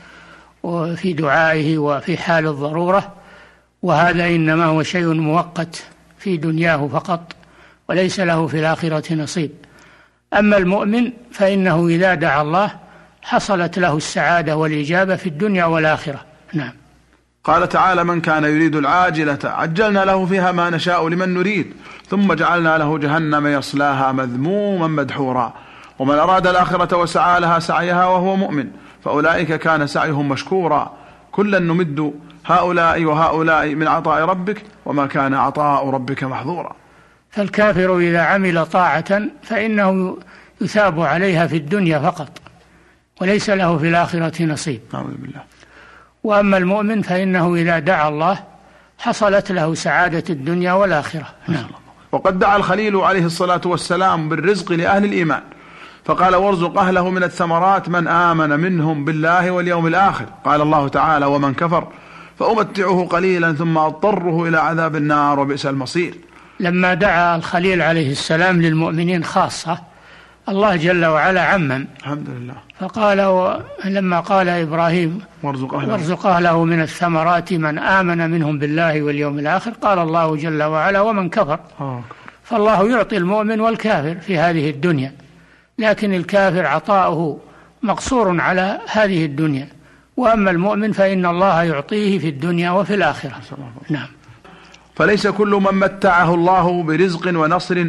في 0.97 1.13
دعائه 1.13 1.79
وفي 1.79 2.17
حال 2.17 2.47
الضرورة 2.47 3.13
وهذا 3.83 4.27
إنما 4.27 4.65
هو 4.65 4.83
شيء 4.83 5.07
مؤقت 5.15 5.85
في 6.19 6.37
دنياه 6.37 6.89
فقط. 6.89 7.44
وليس 7.89 8.21
له 8.21 8.47
في 8.47 8.59
الآخرة 8.59 9.15
نصيب. 9.15 9.51
أما 10.39 10.57
المؤمن 10.57 11.13
فإنه 11.33 11.87
إذا 11.87 12.15
دعا 12.15 12.43
الله 12.43 12.71
حصلت 13.23 13.79
له 13.79 13.97
السعادة 13.97 14.57
والإجابة 14.57 15.17
في 15.17 15.27
الدنيا 15.27 15.65
والآخرة. 15.65 16.21
نعم. 16.53 16.73
قال 17.45 17.69
تعالى 17.69 18.05
من 18.05 18.21
كان 18.21 18.45
يريد 18.45 18.77
العاجلة 18.77 19.39
عجلنا 19.45 20.05
له 20.05 20.27
فيها 20.27 20.53
ما 20.53 20.71
نشاء 20.71 21.09
لمن 21.09 21.35
نريد 21.35 21.75
ثم 22.09 22.33
جعلنا 22.33 22.79
له 22.79 22.99
جهنم 22.99 23.47
يصلاها 23.47 24.13
مذموما 24.13 24.87
مدحورا. 24.87 25.53
ومن 25.99 26.15
أراد 26.15 26.47
الآخرة 26.47 26.97
وسعى 26.97 27.41
لها 27.41 27.59
سعيها 27.59 28.07
وهو 28.07 28.37
مؤمن 28.37 28.67
فأولئك 29.05 29.55
كان 29.55 29.87
سعيهم 29.87 30.29
مشكورا. 30.29 30.93
كلا 31.33 31.59
نمد 31.59 32.15
هؤلاء 32.47 33.05
وهؤلاء 33.05 33.75
من 33.75 33.89
عطاء 33.89 34.25
ربك 34.25 34.63
وما 34.85 35.07
كان 35.07 35.35
عطاء 35.35 35.91
ربك 35.91 36.25
محظورا. 36.25 36.77
فالكافر 37.35 37.99
إذا 37.99 38.21
عمل 38.21 38.67
طاعة 38.67 39.23
فإنه 39.43 40.19
يثاب 40.61 41.01
عليها 41.01 41.47
في 41.47 41.57
الدنيا 41.57 41.99
فقط 41.99 42.29
وليس 43.21 43.51
له 43.51 43.79
في 43.79 43.89
الآخرة 43.89 44.45
نصيب. 44.45 44.81
أعوذ 44.95 45.15
بالله. 45.19 45.43
وأما 46.25 46.57
المؤمن 46.57 47.03
فإنه 47.03 47.55
إذا 47.55 47.79
دعا 47.79 48.09
الله 48.09 48.39
حصلت 48.99 49.53
له 49.53 49.75
سعادة 49.75 50.25
الدنيا 50.31 50.73
والآخرة. 50.73 51.27
نعم. 51.49 51.67
وقد 52.13 52.39
دعا 52.39 52.57
الخليل 52.57 52.97
عليه 52.97 53.25
الصلاة 53.27 53.61
والسلام 53.65 54.29
بالرزق 54.29 54.73
لأهل 54.73 55.05
الإيمان 55.05 55.43
فقال 56.05 56.37
وارزق 56.37 56.79
أهله 56.79 57.11
من 57.11 57.23
الثمرات 57.23 57.89
من 57.89 58.09
آمن 58.09 58.51
منهم 58.51 59.05
بالله 59.05 59.51
واليوم 59.51 59.87
الآخر. 59.87 60.27
قال 60.45 60.61
الله 60.61 60.89
تعالى 60.89 61.27
ومن 61.27 61.55
كفر 61.55 61.89
فأمتعه 62.39 63.07
قليلا 63.11 63.53
ثم 63.53 63.79
أضطره 63.79 64.49
إلى 64.49 64.59
عذاب 64.59 64.97
النار 64.97 65.41
وبئس 65.41 65.67
المصير. 65.67 66.15
لما 66.65 66.95
دعا 66.95 67.37
الخليل 67.37 67.83
عليه 67.83 68.11
السلام 68.11 68.63
للمؤمنين 68.63 69.25
خاصة 69.25 69.79
الله 70.49 70.77
جل 70.77 71.05
وعلا 71.05 71.43
عمم. 71.43 71.87
الحمد 72.01 72.29
لله. 72.29 72.55
فقال. 72.81 73.19
لما 73.85 74.21
قال 74.21 74.49
إبراهيم 74.49 75.21
وارزق 75.43 75.75
أهله. 75.75 75.93
وارزق 75.93 76.27
أهله 76.27 76.65
من 76.65 76.83
الثمرات 76.83 77.53
من 77.53 77.79
آمن 77.79 78.31
منهم 78.31 78.59
بالله 78.59 79.03
واليوم 79.03 79.39
الآخر. 79.39 79.71
قال 79.71 79.99
الله 79.99 80.37
جل 80.37 80.63
وعلا 80.63 81.01
ومن 81.01 81.29
كفر. 81.29 81.59
آه. 81.81 82.03
فالله 82.45 82.91
يعطي 82.91 83.17
المؤمن 83.17 83.61
والكافر 83.61 84.15
في 84.15 84.39
هذه 84.39 84.71
الدنيا. 84.71 85.13
لكن 85.79 86.15
الكافر 86.15 86.67
عطاؤه 86.67 87.41
مقصور 87.83 88.41
على 88.41 88.79
هذه 88.93 89.25
الدنيا. 89.25 89.69
وأما 90.17 90.51
المؤمن 90.51 90.93
فإن 90.93 91.27
الله 91.27 91.63
يعطيه 91.63 92.19
في 92.19 92.29
الدنيا 92.29 92.71
وفي 92.71 92.95
الآخرة. 92.95 93.33
نعم. 93.91 94.09
فليس 94.95 95.27
كل 95.27 95.49
من 95.49 95.79
متعه 95.79 96.35
الله 96.35 96.83
برزق 96.83 97.41
ونصر 97.41 97.87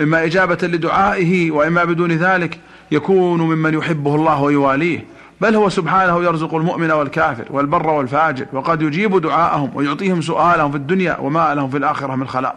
إما 0.00 0.24
إجابة 0.24 0.68
لدعائه 0.68 1.50
وإما 1.50 1.84
بدون 1.84 2.12
ذلك 2.12 2.58
يكون 2.90 3.40
ممن 3.40 3.74
يحبه 3.74 4.14
الله 4.14 4.42
ويواليه. 4.42 5.04
بل 5.40 5.54
هو 5.54 5.68
سبحانه 5.68 6.24
يرزق 6.24 6.54
المؤمن 6.54 6.90
والكافر 6.90 7.44
والبر 7.50 7.86
والفاجر 7.86 8.46
وقد 8.52 8.82
يجيب 8.82 9.20
دعاءهم 9.20 9.70
ويعطيهم 9.74 10.22
سؤالهم 10.22 10.70
في 10.70 10.76
الدنيا 10.76 11.18
وما 11.18 11.54
لهم 11.54 11.70
في 11.70 11.76
الآخرة 11.76 12.14
من 12.14 12.28
خلاق. 12.28 12.56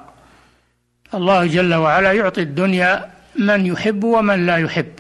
الله 1.14 1.46
جل 1.46 1.74
وعلا 1.74 2.12
يعطي 2.12 2.42
الدنيا 2.42 3.06
من 3.40 3.66
يحب 3.66 4.04
ومن 4.04 4.46
لا 4.46 4.58
يحب 4.58 4.92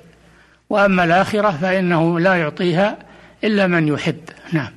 وأما 0.70 1.04
الآخرة 1.04 1.52
فإنه 1.52 2.20
لا 2.20 2.36
يعطيها 2.36 2.98
إلا 3.44 3.68
من 3.68 3.88
يحب. 3.88 4.20
نعم. 4.52 4.72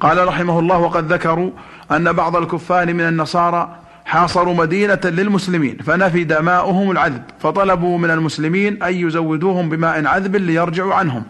قال 0.00 0.28
رحمه 0.28 0.58
الله 0.58 0.78
وقد 0.78 1.12
ذكروا 1.12 1.50
أن 1.90 2.12
بعض 2.12 2.36
الكفار 2.36 2.94
من 2.94 3.00
النصارى 3.00 3.76
حاصروا 4.04 4.54
مدينة 4.54 5.00
للمسلمين 5.04 5.76
فنفد 5.76 6.32
ماؤهم 6.32 6.90
العذب 6.90 7.22
فطلبوا 7.42 7.98
من 7.98 8.10
المسلمين 8.10 8.82
أن 8.82 8.94
يزودوهم 8.94 9.68
بماء 9.68 10.06
عذب 10.06 10.36
ليرجعوا 10.36 10.94
عنهم. 10.94 11.24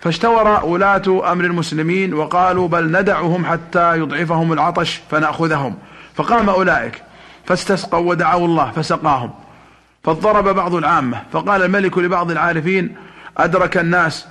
فاشتور 0.00 0.64
ولاة 0.64 1.32
أمر 1.32 1.44
المسلمين 1.44 2.14
وقالوا 2.14 2.68
بل 2.68 3.00
ندعهم 3.00 3.44
حتى 3.46 3.98
يضعفهم 3.98 4.52
العطش 4.52 5.00
فنأخذهم. 5.10 5.74
فقام 6.14 6.48
أولئك 6.48 7.02
فاستسقوا 7.46 8.10
ودعوا 8.10 8.46
الله 8.46 8.70
فسقاهم. 8.70 9.30
فاضطرب 10.04 10.48
بعض 10.48 10.74
العامة 10.74 11.22
فقال 11.32 11.62
الملك 11.62 11.98
لبعض 11.98 12.30
العارفين 12.30 12.96
أدرك 13.38 13.78
الناس 13.78 14.26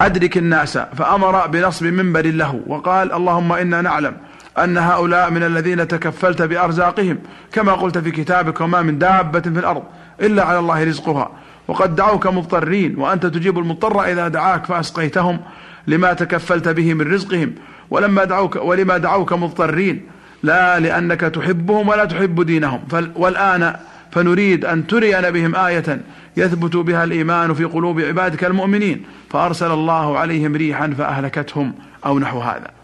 أدرك 0.00 0.38
الناس 0.38 0.78
فأمر 0.78 1.46
بنصب 1.46 1.86
منبر 1.86 2.26
له 2.26 2.60
وقال 2.66 3.12
اللهم 3.12 3.52
إنا 3.52 3.82
نعلم 3.82 4.16
أن 4.64 4.78
هؤلاء 4.78 5.30
من 5.30 5.42
الذين 5.42 5.88
تكفلت 5.88 6.42
بأرزاقهم 6.42 7.18
كما 7.52 7.72
قلت 7.72 7.98
في 7.98 8.10
كتابك 8.10 8.60
وما 8.60 8.82
من 8.82 8.98
دابة 8.98 9.40
في 9.40 9.48
الأرض 9.48 9.82
إلا 10.20 10.44
على 10.44 10.58
الله 10.58 10.84
رزقها. 10.84 11.30
وقد 11.68 11.96
دعوك 11.96 12.26
مضطرين 12.26 12.98
وأنت 12.98 13.26
تجيب 13.26 13.58
المضطر 13.58 14.04
إذا 14.04 14.28
دعاك 14.28 14.66
فأسقيتهم 14.66 15.40
لما 15.86 16.12
تكفلت 16.12 16.68
به 16.68 16.94
من 16.94 17.12
رزقهم. 17.12 17.54
ولما 17.90 18.24
دعوك 18.24 18.56
ولما 18.56 18.98
دعوك 18.98 19.32
مضطرين 19.32 20.06
لا 20.42 20.80
لأنك 20.80 21.20
تحبهم 21.20 21.88
ولا 21.88 22.04
تحب 22.04 22.42
دينهم. 22.42 22.80
والآن 23.16 23.76
فنريد 24.12 24.64
أن 24.64 24.86
ترينا 24.86 25.30
بهم 25.30 25.56
آية 25.56 26.00
يثبت 26.36 26.76
بها 26.76 27.04
الإيمان 27.04 27.54
في 27.54 27.64
قلوب 27.64 28.00
عبادك 28.00 28.44
المؤمنين. 28.44 29.04
فأرسل 29.30 29.70
الله 29.70 30.18
عليهم 30.18 30.56
ريحا 30.56 30.94
فأهلكتهم 30.98 31.74
أو 32.06 32.18
نحو 32.18 32.40
هذا. 32.40 32.77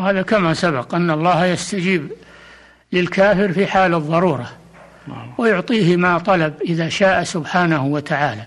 وهذا 0.00 0.22
كما 0.22 0.54
سبق 0.54 0.94
أن 0.94 1.10
الله 1.10 1.46
يستجيب 1.46 2.10
للكافر 2.92 3.52
في 3.52 3.66
حال 3.66 3.94
الضرورة 3.94 4.50
ويعطيه 5.38 5.96
ما 5.96 6.18
طلب 6.18 6.54
إذا 6.64 6.88
شاء 6.88 7.22
سبحانه 7.22 7.86
وتعالى. 7.86 8.42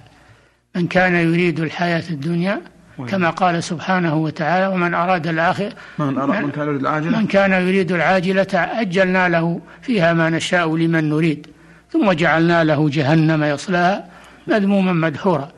من 0.75 0.87
كان 0.87 1.15
يريد 1.15 1.59
الحياة 1.59 2.03
الدنيا 2.09 2.61
كما 3.07 3.29
قال 3.29 3.63
سبحانه 3.63 4.15
وتعالى 4.15 4.67
ومن 4.67 4.93
أراد 4.93 5.27
الآخر 5.27 5.73
من, 5.99 6.17
أراد 6.17 6.43
من 6.43 6.51
كان 6.51 6.67
يريد 6.67 6.81
العاجلة. 6.81 7.19
من 7.19 7.27
كان 7.27 7.51
يريد 7.51 7.91
العاجلة 7.91 8.47
أجلنا 8.53 9.29
له 9.29 9.61
فيها 9.81 10.13
ما 10.13 10.29
نشاء 10.29 10.75
لمن 10.75 11.09
نريد 11.09 11.47
ثم 11.91 12.11
جعلنا 12.11 12.63
له 12.63 12.89
جهنم 12.89 13.43
يصلاها 13.43 14.05
مذموما 14.47 14.93
مدحورا. 14.93 15.51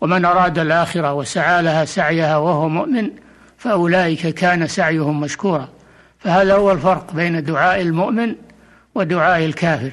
ومن 0.00 0.24
أراد 0.24 0.58
الآخرة 0.58 1.12
وسعى 1.12 1.62
لها 1.62 1.84
سعيها 1.84 2.36
وهو 2.36 2.68
مؤمن 2.68 3.10
فأولئك 3.64 4.26
كان 4.26 4.66
سعيهم 4.66 5.20
مشكورا. 5.20 5.68
فهذا 6.18 6.54
هو 6.54 6.72
الفرق 6.72 7.12
بين 7.14 7.44
دعاء 7.44 7.80
المؤمن 7.80 8.34
ودعاء 8.94 9.44
الكافر 9.44 9.90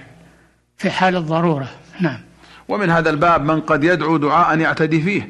في 0.77 0.89
حال 0.89 1.15
الضرورة. 1.15 1.67
نعم. 1.99 2.19
ومن 2.67 2.89
هذا 2.89 3.09
الباب 3.09 3.51
من 3.51 3.61
قد 3.61 3.83
يدعو 3.83 4.17
دعاء 4.17 4.59
يعتدي 4.59 5.01
فيه 5.01 5.29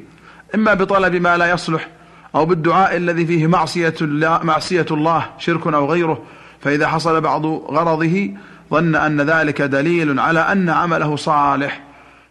إما 0.55 0.73
بطلب 0.73 1.15
ما 1.15 1.37
لا 1.37 1.51
يصلح 1.51 1.87
أو 2.35 2.45
بالدعاء 2.45 2.97
الذي 2.97 3.25
فيه 3.25 3.47
معصية 3.47 3.95
معصية 4.43 4.85
الله 4.91 5.25
شرك 5.37 5.67
أو 5.67 5.91
غيره. 5.91 6.23
فإذا 6.61 6.87
حصل 6.87 7.21
بعض 7.21 7.45
غرضه 7.45 8.29
ظن 8.71 8.95
أن 8.95 9.21
ذلك 9.21 9.61
دليل 9.61 10.19
على 10.19 10.39
أن 10.39 10.69
عمله 10.69 11.15
صالح. 11.15 11.81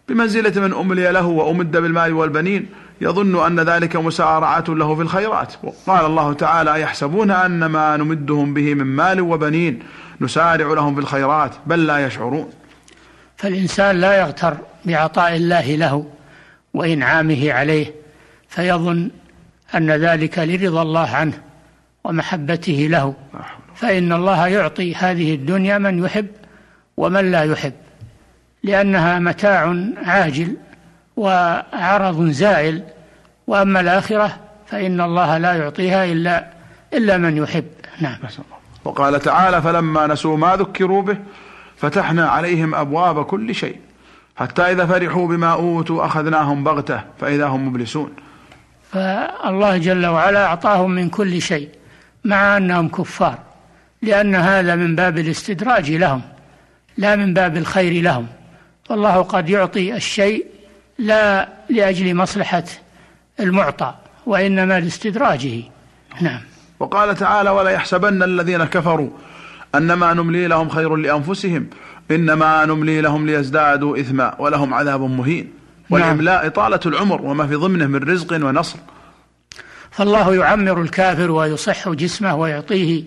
بمنزلة 0.09 0.61
من 0.61 0.75
أملي 0.75 1.13
له 1.13 1.27
وأمد 1.27 1.77
بالمال 1.77 2.13
والبنين 2.13 2.67
يظن 3.01 3.47
أن 3.47 3.61
ذلك 3.61 3.97
مسارعة 3.97 4.65
له 4.69 4.95
في 4.95 5.03
الخيرات. 5.03 5.55
قال 5.87 6.05
الله 6.05 6.33
تعالى 6.33 6.81
يحسبون 6.81 7.31
أن 7.31 7.67
ما 7.67 7.97
نمدهم 7.97 8.55
به 8.55 8.75
من 8.75 8.87
مال 8.87 9.21
وبنين 9.21 9.83
نسارع 10.21 10.75
لهم 10.75 10.95
في 10.95 11.01
الخيرات 11.01 11.55
بل 11.67 11.87
لا 11.87 12.07
يشعرون. 12.07 12.51
فالإنسان 13.37 13.97
لا 13.97 14.21
يغتر 14.21 14.57
بعطاء 14.85 15.37
الله 15.37 15.77
له 15.77 16.07
وإنعامه 16.75 17.53
عليه 17.53 17.95
فيظن 18.49 19.11
أن 19.75 19.91
ذلك 19.91 20.39
لرضا 20.39 20.83
الله 20.83 21.11
عنه 21.11 21.41
ومحبته 22.05 22.89
له. 22.91 23.15
فإن 23.75 24.13
الله 24.13 24.47
يعطي 24.49 24.95
هذه 24.95 25.35
الدنيا 25.35 25.79
من 25.79 26.05
يحب 26.05 26.27
ومن 26.97 27.31
لا 27.31 27.43
يحب 27.45 27.73
لأنها 28.63 29.19
متاع 29.19 29.77
عاجل 30.05 30.57
وعرض 31.17 32.31
زائل 32.31 32.83
وأما 33.47 33.81
الآخرة 33.81 34.37
فإن 34.67 35.01
الله 35.01 35.39
لا 35.39 35.55
يعطيها 35.55 36.05
إلا 36.05 36.47
إلا 36.95 37.17
من 37.17 37.37
يحب. 37.37 37.65
نعم. 38.01 38.19
وقال 38.85 39.21
تعالى 39.21 39.63
فلما 39.63 40.07
نسوا 40.07 40.37
ما 40.37 40.57
ذكروا 40.57 41.03
به 41.03 41.19
فتحنا 41.77 42.29
عليهم 42.29 42.75
أبواب 42.75 43.25
كل 43.25 43.55
شيء 43.55 43.77
حتى 44.37 44.63
إذا 44.63 44.87
فرحوا 44.87 45.29
بما 45.29 45.53
أوتوا 45.53 46.07
أخذناهم 46.07 46.65
بغتة 46.65 47.01
فإذا 47.21 47.47
هم 47.47 47.69
مبلسون. 47.69 48.13
فالله 48.93 49.79
جل 49.79 50.07
وعلا 50.07 50.47
أعطاهم 50.47 50.91
من 50.91 51.09
كل 51.09 51.43
شيء 51.43 51.69
مع 52.25 52.57
أنهم 52.57 52.89
كفار 52.89 53.39
لأن 54.03 54.35
هذا 54.35 54.75
من 54.75 54.97
باب 54.97 55.19
الاستدراج 55.19 55.91
لهم 55.91 56.23
لا 56.99 57.17
من 57.17 57.35
باب 57.35 57.57
الخير 57.57 58.03
لهم. 58.03 58.27
والله 58.91 59.23
قد 59.23 59.49
يعطي 59.49 59.97
الشيء 59.97 60.47
لا 61.01 61.49
لأجل 61.69 62.15
مصلحة 62.15 62.65
المعطى 63.41 63.95
وإنما 64.27 64.81
لاستدراجه. 64.81 65.63
نعم. 66.21 66.41
وقال 66.81 67.15
تعالى 67.17 67.51
ولا 67.51 67.71
يحسبن 67.71 68.23
الذين 68.23 68.65
كفروا 68.65 69.11
أنما 69.75 70.15
نملي 70.15 70.47
لهم 70.47 70.69
خير 70.69 70.97
لأنفسهم 70.97 71.67
إنما 72.11 72.65
نملي 72.65 73.01
لهم 73.01 73.27
ليزدادوا 73.27 74.01
إثما 74.01 74.35
ولهم 74.39 74.75
عذاب 74.75 75.01
مهين. 75.01 75.45
نعم. 75.45 76.01
والإملاء 76.01 76.47
إطالة 76.47 76.81
العمر 76.87 77.23
وما 77.23 77.47
في 77.47 77.55
ضمنه 77.55 77.87
من 77.87 78.03
رزق 78.03 78.33
ونصر. 78.33 78.79
فالله 79.91 80.35
يعمر 80.35 80.83
الكافر 80.83 81.31
ويصح 81.31 81.89
جسمه 81.89 82.37
ويعطيه 82.37 83.05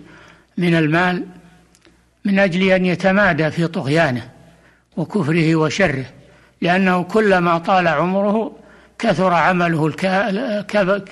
من 0.58 0.74
المال 0.74 1.24
من 2.24 2.38
أجل 2.38 2.62
أن 2.62 2.86
يتمادى 2.86 3.50
في 3.50 3.66
طغيانه 3.66 4.28
وكفره 4.96 5.56
وشره. 5.56 6.04
لأنه 6.60 7.02
كلما 7.02 7.58
طال 7.58 7.88
عمره 7.88 8.52
كثر 8.98 9.32
عمله 9.32 9.90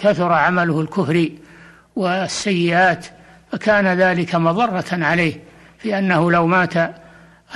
كثر 0.02 0.33
عمله 0.33 0.81
الكفر 0.81 1.28
والسيئات 1.96 3.07
فكان 3.52 3.87
ذلك 3.87 4.35
مضرة 4.35 4.85
عليه 4.92 5.40
في 5.78 5.98
أنه 5.98 6.33
لو 6.33 6.46
مات 6.46 6.74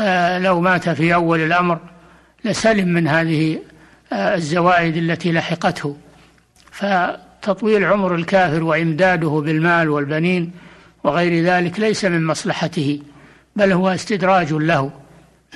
آه، 0.00 0.38
لو 0.38 0.60
مات 0.60 0.88
في 0.88 1.14
أول 1.14 1.40
الأمر 1.40 1.78
لسلم 2.44 2.88
من 2.88 3.08
هذه 3.08 3.58
آه، 4.12 4.34
الزوائد 4.34 4.96
التي 4.96 5.32
لحقته. 5.32 5.96
فتطويل 6.72 7.84
عمر 7.84 8.14
الكافر 8.14 8.62
وإمداده 8.62 9.28
بالمال 9.28 9.88
والبنين 9.88 10.52
وغير 11.04 11.44
ذلك 11.44 11.80
ليس 11.80 12.04
من 12.04 12.26
مصلحته 12.26 13.00
بل 13.56 13.72
هو 13.72 13.88
استدراج 13.88 14.52
له. 14.52 14.90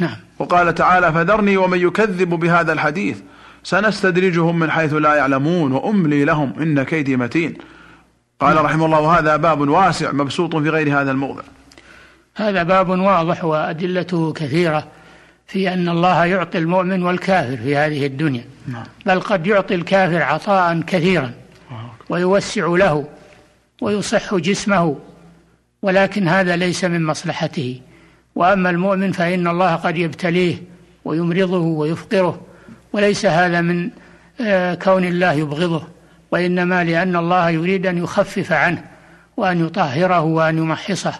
نعم. 0.00 0.16
وقال 0.38 0.74
تعالى 0.74 1.12
فذرني 1.12 1.56
ومن 1.56 1.78
يكذب 1.78 2.28
بهذا 2.28 2.72
الحديث. 2.72 3.18
سنستدرجهم 3.64 4.58
من 4.58 4.70
حيث 4.70 4.92
لا 4.92 5.14
يعلمون 5.14 5.72
وأملي 5.72 6.24
لهم 6.24 6.52
إن 6.60 6.82
كيدي 6.82 7.16
متين. 7.16 7.54
قال 8.40 8.54
نعم. 8.54 8.64
رحمه 8.64 8.86
الله 8.86 9.00
وهذا 9.00 9.36
باب 9.36 9.68
واسع 9.68 10.12
مبسوط 10.12 10.56
في 10.56 10.68
غير 10.68 11.00
هذا 11.00 11.10
الموضع. 11.10 11.42
هذا 12.36 12.62
باب 12.62 12.88
واضح 12.88 13.44
وأدلته 13.44 14.32
كثيرة 14.32 14.86
في 15.46 15.72
أن 15.72 15.88
الله 15.88 16.24
يعطي 16.24 16.58
المؤمن 16.58 17.02
والكافر 17.02 17.56
في 17.56 17.76
هذه 17.76 18.06
الدنيا. 18.06 18.44
نعم. 18.66 18.84
بل 19.06 19.20
قد 19.20 19.46
يعطي 19.46 19.74
الكافر 19.74 20.22
عطاء 20.22 20.80
كثيرا 20.80 21.32
ويوسع 22.08 22.66
له 22.66 23.04
ويصح 23.80 24.34
جسمه. 24.34 24.96
ولكن 25.82 26.28
هذا 26.28 26.56
ليس 26.56 26.84
من 26.84 27.06
مصلحته. 27.06 27.80
وأما 28.34 28.70
المؤمن 28.70 29.12
فإن 29.12 29.48
الله 29.48 29.74
قد 29.74 29.96
يبتليه 29.98 30.62
ويمرضه 31.04 31.58
ويفقره 31.58 32.40
وليس 32.92 33.26
هذا 33.26 33.60
من 33.60 33.90
آه، 34.40 34.74
كون 34.74 35.04
الله 35.04 35.32
يبغضه 35.32 35.82
وإنما 36.30 36.84
لأن 36.84 37.16
الله 37.16 37.50
يريد 37.50 37.86
أن 37.86 37.98
يخفف 37.98 38.52
عنه 38.52 38.84
وأن 39.36 39.66
يطهره 39.66 40.20
وأن 40.20 40.58
يمحصه. 40.58 41.14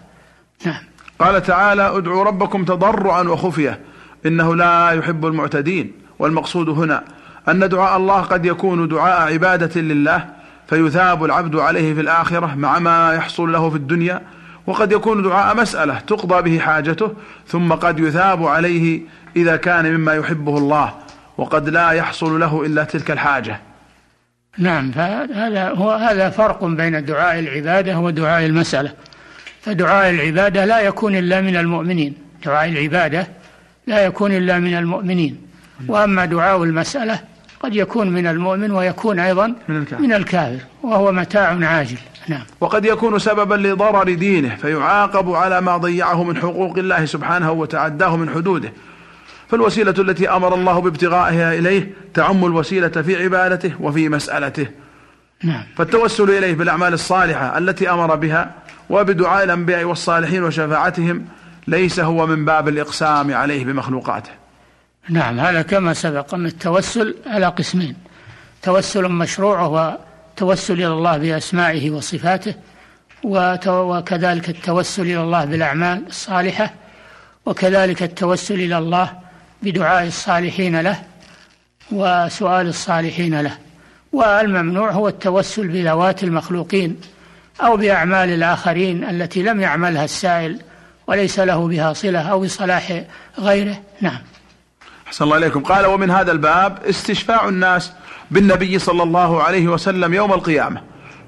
نعم. 0.66 0.82
قال 1.18 1.42
تعالى 1.42 1.96
ادعوا 1.96 2.24
ربكم 2.24 2.64
تضرعا 2.64 3.22
وخفية 3.22 3.80
إنه 4.26 4.56
لا 4.56 4.90
يحب 4.90 5.26
المعتدين. 5.26 5.92
والمقصود 6.20 6.68
هنا 6.68 7.04
أن 7.48 7.68
دعاء 7.68 7.96
الله 7.96 8.20
قد 8.20 8.46
يكون 8.46 8.88
دعاء 8.88 9.32
عبادة 9.32 9.80
لله 9.80 10.24
فيثاب 10.66 11.24
العبد 11.24 11.56
عليه 11.56 11.94
في 11.94 12.00
الآخرة 12.00 12.54
مع 12.54 12.78
ما 12.78 13.12
يحصل 13.14 13.52
له 13.52 13.70
في 13.70 13.76
الدنيا 13.76 14.22
وقد 14.66 14.92
يكون 14.92 15.22
دعاء 15.22 15.56
مسألة 15.56 15.98
تقضى 15.98 16.42
به 16.42 16.58
حاجته 16.58 17.12
ثم 17.46 17.72
قد 17.72 17.98
يثاب 17.98 18.46
عليه 18.46 19.00
إذا 19.36 19.56
كان 19.56 19.94
مما 19.94 20.14
يحبه 20.14 20.58
الله 20.58 20.94
وقد 21.38 21.68
لا 21.68 21.90
يحصل 21.90 22.40
له 22.40 22.66
إلا 22.66 22.84
تلك 22.84 23.10
الحاجة. 23.10 23.60
نعم 24.58 24.90
فهذا 24.90 25.68
هو 25.68 25.90
هذا 25.90 26.30
فرق 26.30 26.64
بين 26.64 27.04
دعاء 27.04 27.38
العبادة 27.38 27.98
ودعاء 27.98 28.46
المسألة. 28.46 28.92
فدعاء 29.62 30.10
العبادة 30.10 30.64
لا 30.64 30.80
يكون 30.80 31.16
إلا 31.16 31.40
من 31.40 31.56
المؤمنين. 31.56 32.14
دعاء 32.44 32.68
العبادة 32.68 33.26
لا 33.86 34.04
يكون 34.04 34.32
إلا 34.32 34.58
من 34.58 34.74
المؤمنين. 34.74 35.40
وأما 35.88 36.24
دعاء 36.24 36.62
المسألة 36.62 37.20
قد 37.60 37.74
يكون 37.74 38.10
من 38.10 38.26
المؤمن 38.26 38.70
ويكون 38.70 39.18
أيضا 39.18 39.54
من 39.68 39.76
الكافر, 39.76 40.02
من 40.02 40.12
الكافر 40.12 40.64
وهو 40.82 41.12
متاع 41.12 41.58
عاجل. 41.62 41.98
نعم. 42.28 42.42
وقد 42.60 42.84
يكون 42.84 43.18
سببا 43.18 43.54
لضرر 43.54 44.14
دينه 44.14 44.56
فيعاقب 44.56 45.32
على 45.32 45.60
ما 45.60 45.76
ضيعه 45.76 46.24
من 46.24 46.36
حقوق 46.36 46.78
الله 46.78 47.04
سبحانه 47.04 47.52
وتعداه 47.52 48.16
من 48.16 48.30
حدوده. 48.30 48.72
فالوسيلة 49.48 49.94
التي 49.98 50.28
أمر 50.28 50.54
الله 50.54 50.80
بابتغائها 50.80 51.54
إليه 51.54 51.90
تعم 52.14 52.44
الوسيلة 52.44 52.88
في 52.88 53.22
عبادته 53.22 53.72
وفي 53.80 54.08
مسألته. 54.08 54.66
نعم. 55.44 55.62
فالتوسل 55.76 56.30
إليه 56.30 56.54
بالأعمال 56.54 56.92
الصالحة 56.92 57.58
التي 57.58 57.90
أمر 57.90 58.14
بها 58.14 58.50
وبدعاء 58.90 59.44
الأنبياء 59.44 59.84
والصالحين 59.84 60.44
وشفاعتهم 60.44 61.24
ليس 61.66 62.00
هو 62.00 62.26
من 62.26 62.44
باب 62.44 62.68
الإقسام 62.68 63.34
عليه 63.34 63.64
بمخلوقاته. 63.64 64.39
نعم 65.08 65.40
هذا 65.40 65.62
كما 65.62 65.94
سبق 65.94 66.34
أن 66.34 66.46
التوسل 66.46 67.14
على 67.26 67.46
قسمين 67.46 67.96
توسل 68.62 69.08
مشروع 69.08 69.60
وهو 69.60 69.98
التوسل 70.30 70.74
إلى 70.74 70.86
الله 70.86 71.18
بأسمائه 71.18 71.90
وصفاته 71.90 72.54
وكذلك 73.66 74.48
التوسل 74.48 75.02
إلى 75.02 75.20
الله 75.20 75.44
بالأعمال 75.44 76.06
الصالحة 76.06 76.74
وكذلك 77.46 78.02
التوسل 78.02 78.54
إلى 78.54 78.78
الله 78.78 79.12
بدعاء 79.62 80.06
الصالحين 80.06 80.80
له 80.80 81.02
وسؤال 81.92 82.68
الصالحين 82.68 83.40
له. 83.40 83.58
والممنوع 84.12 84.90
هو 84.90 85.08
التوسل 85.08 85.68
بذوات 85.68 86.24
المخلوقين 86.24 87.00
أو 87.60 87.76
بأعمال 87.76 88.28
الآخرين 88.28 89.04
التي 89.04 89.42
لم 89.42 89.60
يعملها 89.60 90.04
السائل 90.04 90.60
وليس 91.06 91.38
له 91.38 91.68
بها 91.68 91.92
صلة 91.92 92.20
أو 92.20 92.40
بصلاح 92.40 93.02
غيره. 93.38 93.82
نعم. 94.00 94.18
أحسن 95.10 95.24
الله 95.24 95.36
إليكم. 95.36 95.60
قال 95.60 95.86
ومن 95.86 96.10
هذا 96.10 96.32
الباب 96.32 96.78
استشفاع 96.88 97.48
الناس 97.48 97.92
بالنبي 98.30 98.78
صلى 98.78 99.02
الله 99.02 99.42
عليه 99.42 99.68
وسلم 99.68 100.14
يوم 100.14 100.32
القيامة 100.32 100.80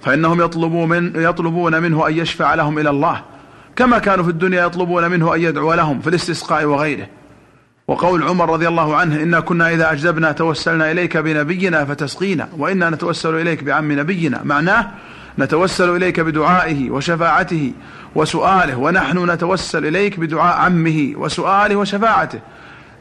فإنهم 0.03 0.41
يطلبون, 0.41 0.89
من 0.89 1.13
يطلبون 1.17 1.83
منه 1.83 2.09
أن 2.09 2.19
يشفع 2.19 2.55
لهم 2.55 2.79
إلى 2.79 2.91
الله 2.91 3.23
كما 3.77 3.99
كانوا 3.99 4.25
في 4.25 4.31
الدنيا 4.31 4.67
يطلبون 4.67 5.11
منه 5.11 5.35
أن 5.35 5.41
يدعو 5.41 5.75
لهم 5.75 6.01
في 6.01 6.09
الاستسقاء 6.09 6.65
وغيره. 6.65 7.07
وقول 7.89 8.23
عمر 8.23 8.51
رضي 8.51 8.69
الله 8.69 8.97
عنه 8.97 9.23
إنا 9.23 9.41
كنا 9.41 9.71
إذا 9.71 9.93
أجدبنا 9.93 10.33
توسلنا 10.33 10.91
إليك 10.91 11.17
بنبينا 11.17 11.85
فتسقينا 11.85 12.49
وإنا 12.59 12.91
نتوسل 12.91 13.35
إليك 13.35 13.65
بعم 13.65 13.93
نبينا. 13.93 14.41
معناه 14.45 14.91
نتوسل 15.39 15.97
إليك 15.97 16.21
بدعائه 16.21 16.91
وشفاعته 16.91 17.73
وسؤاله 18.15 18.77
ونحن 18.77 19.31
نتوسل 19.31 19.87
إليك 19.87 20.21
بدعاء 20.21 20.57
عمه 20.57 21.13
وسؤاله 21.17 21.77
وشفاعته. 21.77 22.41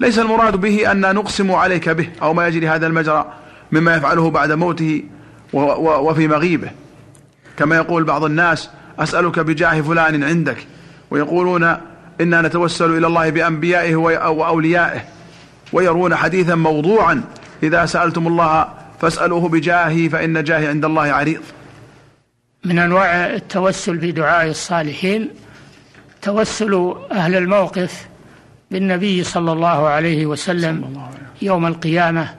ليس 0.02 0.20
المراد 0.20 0.56
به 0.56 0.92
أن 0.92 1.16
نقسم 1.16 1.52
عليك 1.52 1.90
به 1.90 2.10
أو 2.22 2.34
ما 2.34 2.48
يجري 2.48 2.68
هذا 2.68 2.88
المجرى 2.88 3.34
مما 3.72 3.96
يفعله 3.96 4.30
بعد 4.30 4.52
موته 4.52 5.04
وفي 5.54 6.28
مغيبه. 6.28 6.72
كما 7.58 7.76
يقول 7.76 8.04
بعض 8.04 8.24
الناس 8.24 8.70
أسألك 9.00 9.40
بجاه 9.40 9.82
فلان 9.82 10.24
عندك. 10.24 10.58
ويقولون 11.12 11.78
إنا 12.22 12.42
نتوسل 12.42 12.98
إلى 12.98 13.08
الله 13.08 13.30
بأنبيائه 13.30 13.96
وأوليائه 13.96 15.02
ويرون 15.74 16.16
حديثا 16.16 16.56
موضوعا 16.56 17.24
إذا 17.64 17.86
سألتم 17.86 18.28
الله 18.28 18.68
فاسألوه 19.02 19.50
بجاهه 19.50 20.08
فإن 20.08 20.44
جاهي 20.44 20.68
عند 20.68 20.86
الله 20.86 21.02
عريض. 21.02 21.42
من 22.66 22.80
أنواع 22.80 23.26
التوسل 23.26 24.00
في 24.00 24.12
دعاء 24.12 24.48
الصالحين 24.48 25.30
توسل 26.22 26.94
أهل 27.12 27.36
الموقف 27.36 28.11
بالنبي 28.72 29.24
صلى 29.24 29.52
الله 29.52 29.88
عليه 29.88 30.26
وسلم 30.26 31.04
يوم 31.42 31.66
القيامة 31.66 32.30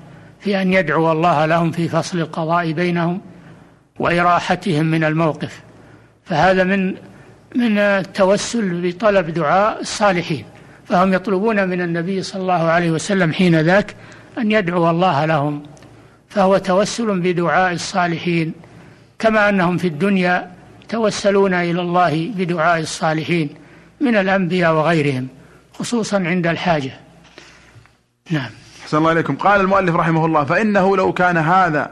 في 0.40 0.62
أن 0.62 0.72
يدعو 0.72 1.12
الله 1.12 1.46
لهم 1.46 1.70
في 1.70 1.88
فصل 1.88 2.18
القضاء 2.18 2.72
بينهم 2.72 3.20
وإراحتهم 3.98 4.86
من 4.86 5.04
الموقف. 5.04 5.60
فهذا 6.24 6.64
من 6.64 6.94
من 7.54 7.78
التوسل 7.78 8.80
بطلب 8.82 9.30
دعاء 9.30 9.80
الصالحين. 9.80 10.44
فهم 10.88 11.12
يطلبون 11.12 11.68
من 11.68 11.80
النبي 11.80 12.22
صلى 12.22 12.42
الله 12.42 12.62
عليه 12.62 12.90
وسلم 12.90 13.32
حين 13.32 13.60
ذاك 13.60 13.94
أن 14.38 14.52
يدعو 14.52 14.90
الله 14.90 15.24
لهم. 15.24 15.62
فهو 16.28 16.58
توسل 16.58 17.20
بدعاء 17.20 17.72
الصالحين. 17.72 18.52
كما 19.18 19.48
أنهم 19.48 19.76
في 19.76 19.86
الدنيا 19.86 20.50
توسلون 20.88 21.54
إلى 21.54 21.80
الله 21.80 22.30
بدعاء 22.36 22.80
الصالحين 22.80 23.48
من 24.00 24.16
الأنبياء 24.16 24.74
وغيرهم. 24.74 25.28
خصوصا 25.78 26.16
عند 26.16 26.46
الحاجة. 26.46 26.92
نعم. 28.30 28.50
أحسن 28.82 28.98
الله 28.98 29.12
إليكم. 29.12 29.36
قال 29.36 29.60
المؤلف 29.60 29.94
رحمه 29.94 30.26
الله 30.26 30.44
فإنه 30.44 30.96
لو 30.96 31.12
كان 31.12 31.36
هذا 31.36 31.90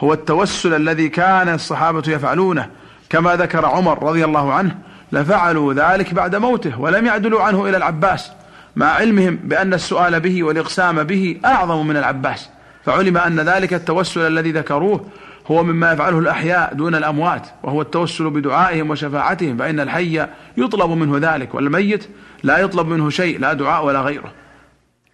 هو 0.00 0.12
التوسل 0.12 0.74
الذي 0.74 1.08
كان 1.08 1.48
الصحابة 1.48 2.02
يفعلونه 2.06 2.70
كما 3.10 3.36
ذكر 3.36 3.66
عمر 3.66 4.02
رضي 4.02 4.24
الله 4.24 4.52
عنه 4.52 4.76
لفعلوا 5.12 5.74
ذلك 5.74 6.14
بعد 6.14 6.36
موته 6.36 6.80
ولم 6.80 7.06
يعدلوا 7.06 7.42
عنه 7.42 7.68
إلى 7.68 7.76
العباس 7.76 8.30
مع 8.76 8.86
علمهم 8.86 9.36
بأن 9.36 9.74
السؤال 9.74 10.20
به 10.20 10.42
والإقسام 10.42 11.02
به 11.02 11.40
أعظم 11.44 11.86
من 11.86 11.96
العباس. 11.96 12.48
فعلم 12.84 13.16
أن 13.16 13.40
ذلك 13.40 13.74
التوسل 13.74 14.20
الذي 14.20 14.52
ذكروه 14.52 15.06
هو 15.50 15.62
مما 15.62 15.92
يفعله 15.92 16.18
الأحياء 16.18 16.74
دون 16.74 16.94
الأموات 16.94 17.46
وهو 17.62 17.82
التوسل 17.82 18.30
بدعائهم 18.30 18.90
وشفاعتهم 18.90 19.56
فإن 19.56 19.80
الحي 19.80 20.26
يطلب 20.56 20.90
منه 20.90 21.34
ذلك 21.34 21.54
والميت 21.54 22.08
لا 22.42 22.58
يطلب 22.58 22.88
منه 22.88 23.10
شيء 23.10 23.38
لا 23.38 23.52
دعاء 23.52 23.84
ولا 23.84 24.00
غيره. 24.00 24.32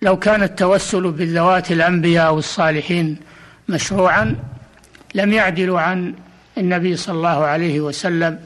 لو 0.02 0.18
كان 0.18 0.42
التوسل 0.42 1.10
بالذوات 1.10 1.72
الأنبياء 1.72 2.34
والصالحين 2.34 3.16
مشروعا 3.68 4.36
لم 5.14 5.32
يعدلوا 5.32 5.80
عن 5.80 6.14
النبي 6.58 6.96
صلى 6.96 7.14
الله 7.16 7.44
عليه 7.44 7.80
وسلم 7.80 8.38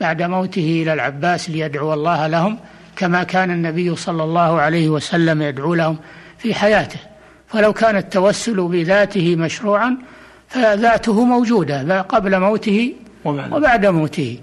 بعد 0.00 0.22
موته 0.22 0.82
إلى 0.82 0.92
العباس 0.92 1.50
ليدعو 1.50 1.94
الله 1.94 2.26
لهم 2.26 2.58
كما 2.96 3.22
كان 3.22 3.50
النبي 3.50 3.96
صلى 3.96 4.24
الله 4.24 4.60
عليه 4.60 4.88
وسلم 4.88 5.42
يدعو 5.42 5.74
لهم 5.74 5.98
في 6.38 6.54
حياته. 6.54 6.98
فلو 7.48 7.72
كان 7.72 7.96
التوسل 7.96 8.68
بذاته 8.68 9.36
مشروعا 9.36 9.96
فذاته 10.52 11.24
موجودة 11.24 12.00
قبل 12.00 12.40
موته 12.40 12.92
وبعد. 13.24 13.86
موته. 13.86 14.38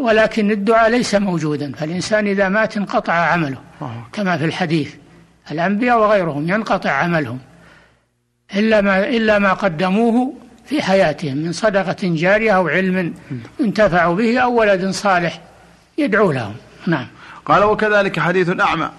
ولكن 0.00 0.50
الدعاء 0.50 0.90
ليس 0.90 1.14
موجودا 1.14 1.72
فالإنسان 1.72 2.26
إذا 2.26 2.48
مات 2.48 2.76
انقطع 2.76 3.12
عمله 3.12 3.58
كما 4.12 4.36
في 4.36 4.44
الحديث. 4.44 4.94
الأنبياء 5.50 5.98
وغيرهم 5.98 6.48
ينقطع 6.48 6.90
عملهم. 6.90 7.38
إلا 8.56 8.80
ما 8.80 9.08
إلا 9.08 9.38
ما 9.38 9.52
قدموه 9.52 10.34
في 10.66 10.82
حياتهم 10.82 11.36
من 11.36 11.52
صدقة 11.52 11.96
جارية 12.02 12.50
أو 12.50 12.68
علم 12.68 13.14
انتفعوا 13.60 14.14
به 14.14 14.38
أو 14.38 14.60
ولد 14.60 14.90
صالح 14.90 15.40
يدعو 15.98 16.32
لهم. 16.32 16.54
نعم. 16.86 17.06
قال 17.44 17.64
وكذلك 17.64 18.20
حديث 18.20 18.48
الأعمى 18.48 18.90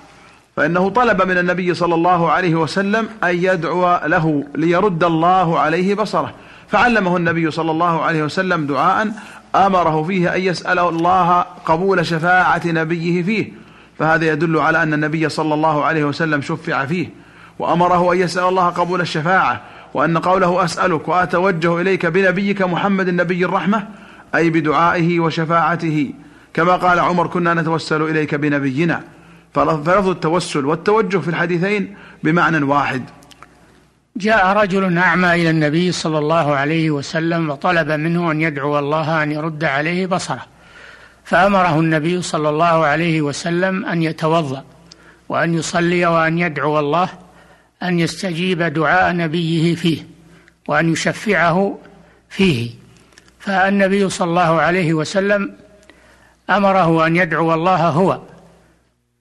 فإنه 0.56 0.90
طلب 0.90 1.22
من 1.22 1.38
النبي 1.38 1.74
صلى 1.74 1.96
الله 1.96 2.32
عليه 2.32 2.56
وسلم 2.56 3.10
أن 3.24 3.36
يدعو 3.36 4.00
له 4.06 4.44
ليرد 4.56 5.04
الله 5.04 5.60
عليه 5.60 5.96
بصره. 5.96 6.34
فعلمه 6.68 7.18
النبي 7.18 7.52
صلى 7.52 7.72
الله 7.72 8.02
عليه 8.02 8.24
وسلم 8.24 8.66
دعاء 8.66 9.12
أمره 9.56 10.04
فيه 10.04 10.36
أن 10.36 10.42
يسأل 10.42 10.80
الله 10.80 11.46
قبول 11.66 12.06
شفاعة 12.06 12.62
نبيه 12.66 13.24
فيه. 13.24 13.52
فهذا 14.00 14.26
يدل 14.26 14.58
على 14.58 14.84
أن 14.84 14.94
النبي 14.94 15.30
صلى 15.30 15.54
الله 15.54 15.84
عليه 15.86 16.04
وسلم 16.04 16.42
شفع 16.42 16.86
فيه 16.86 17.10
وأمره 17.60 18.14
أن 18.14 18.18
يسأل 18.18 18.44
الله 18.44 18.70
قبول 18.70 19.02
الشفاعة 19.02 19.62
وأن 19.94 20.18
قوله 20.18 20.64
أسألك 20.64 21.08
وأتوجه 21.08 21.82
إليك 21.82 22.06
بنبيك 22.06 22.62
محمد 22.62 23.08
النبي 23.08 23.46
الرحمة 23.46 23.88
أي 24.36 24.50
بدعائه 24.50 25.20
وشفاعته. 25.20 26.14
كما 26.54 26.76
قال 26.76 27.00
عمر 27.00 27.28
كنا 27.28 27.54
نتوسل 27.54 28.02
إليك 28.02 28.36
بنبينا. 28.36 29.02
فلفظ 29.54 30.08
التوسل 30.08 30.66
والتوجه 30.66 31.18
في 31.18 31.28
الحديثين 31.28 31.96
بمعنى 32.24 32.66
واحد. 32.66 33.04
جاء 34.18 34.48
رجل 34.48 34.98
أعمى 34.98 35.34
إلى 35.34 35.50
النبي 35.50 35.92
صلى 35.92 36.18
الله 36.18 36.56
عليه 36.56 36.92
وسلم 36.92 37.50
وطلب 37.50 37.92
منه 37.92 38.32
أن 38.32 38.42
يدعو 38.42 38.80
الله 38.80 39.24
أن 39.24 39.32
يرد 39.32 39.64
عليه 39.64 40.06
بصره. 40.06 40.46
فأمره 41.24 41.80
النبي 41.80 42.22
صلى 42.22 42.50
الله 42.50 42.86
عليه 42.86 43.22
وسلم 43.22 43.86
أن 43.86 44.02
يتوضأ 44.04 44.64
وأن 45.30 45.54
يصلي 45.54 46.06
وأن 46.06 46.40
يدعو 46.40 46.80
الله 46.80 47.10
أن 47.84 48.00
يستجيب 48.00 48.64
دعاء 48.64 49.16
نبيه 49.16 49.76
فيه 49.76 50.08
وأن 50.68 50.92
يشفعه 50.92 51.80
فيه. 52.30 52.72
فالنبي 53.40 54.10
صلى 54.10 54.30
الله 54.30 54.62
عليه 54.62 54.94
وسلم 54.94 55.56
أمره 56.50 57.08
أن 57.08 57.16
يدعو 57.16 57.54
الله 57.54 57.88
هو 57.90 58.20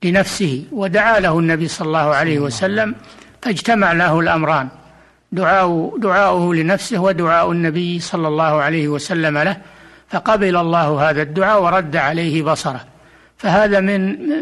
لنفسه 0.04 0.64
ودعا 0.72 1.20
له 1.20 1.38
النبي 1.38 1.68
صلى 1.68 1.86
الله 1.86 2.14
عليه 2.14 2.38
وسلم 2.38 2.94
فاجتمع 3.42 3.92
له 3.92 4.20
الأمران. 4.20 4.68
دعاء 5.32 5.98
دعاؤه 5.98 6.54
لنفسه 6.54 6.98
ودعاء 6.98 7.52
النبي 7.52 8.00
صلى 8.00 8.28
الله 8.28 8.62
عليه 8.62 8.88
وسلم 8.88 9.38
له. 9.38 9.56
فقبل 10.08 10.56
الله 10.56 11.10
هذا 11.10 11.22
الدعاء 11.22 11.62
ورد 11.62 11.96
عليه 11.96 12.42
بصره. 12.42 12.84
فهذا 13.38 13.80
من 13.80 14.00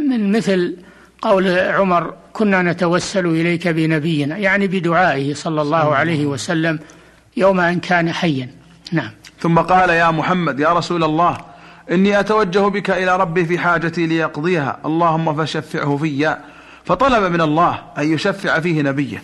من 0.08 0.32
مثل 0.32 0.76
قول 1.22 1.58
عمر 1.58 2.14
كنا 2.32 2.62
نتوسل 2.62 3.26
إليك 3.26 3.68
بنبينا. 3.68 4.36
يعني 4.36 4.66
بدعائه 4.66 5.34
صلى 5.34 5.62
الله 5.62 5.94
عليه 5.94 6.26
وسلم 6.26 6.78
يوم 7.36 7.60
أن 7.60 7.80
كان 7.80 8.12
حيا. 8.12 8.48
نعم. 8.92 9.10
ثم 9.40 9.58
قال 9.58 9.90
يا 9.90 10.10
محمد 10.10 10.60
يا 10.60 10.72
رسول 10.72 11.04
الله 11.04 11.36
إني 11.90 12.20
أتوجه 12.20 12.68
بك 12.68 12.90
إلى 12.90 13.16
ربي 13.16 13.44
في 13.44 13.59
حاجتي 13.59 14.07
ليقضيها. 14.07 14.79
اللهم 14.85 15.35
فشفعه 15.35 15.96
في 15.96 16.37
فطلب 16.85 17.33
من 17.33 17.40
الله 17.40 17.83
أن 17.98 18.12
يشفع 18.12 18.61
فيه 18.61 18.83
نبيه. 18.83 19.22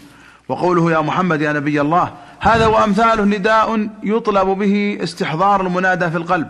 وقوله 0.48 0.92
يا 0.92 1.00
محمد 1.00 1.40
يا 1.40 1.52
نبي 1.52 1.80
الله 1.80 2.12
هذا 2.40 2.66
وأمثاله 2.66 3.24
نداء 3.24 3.88
يطلب 4.02 4.48
به 4.48 4.98
استحضار 5.02 5.60
المنادى 5.60 6.10
في 6.10 6.16
القلب. 6.16 6.48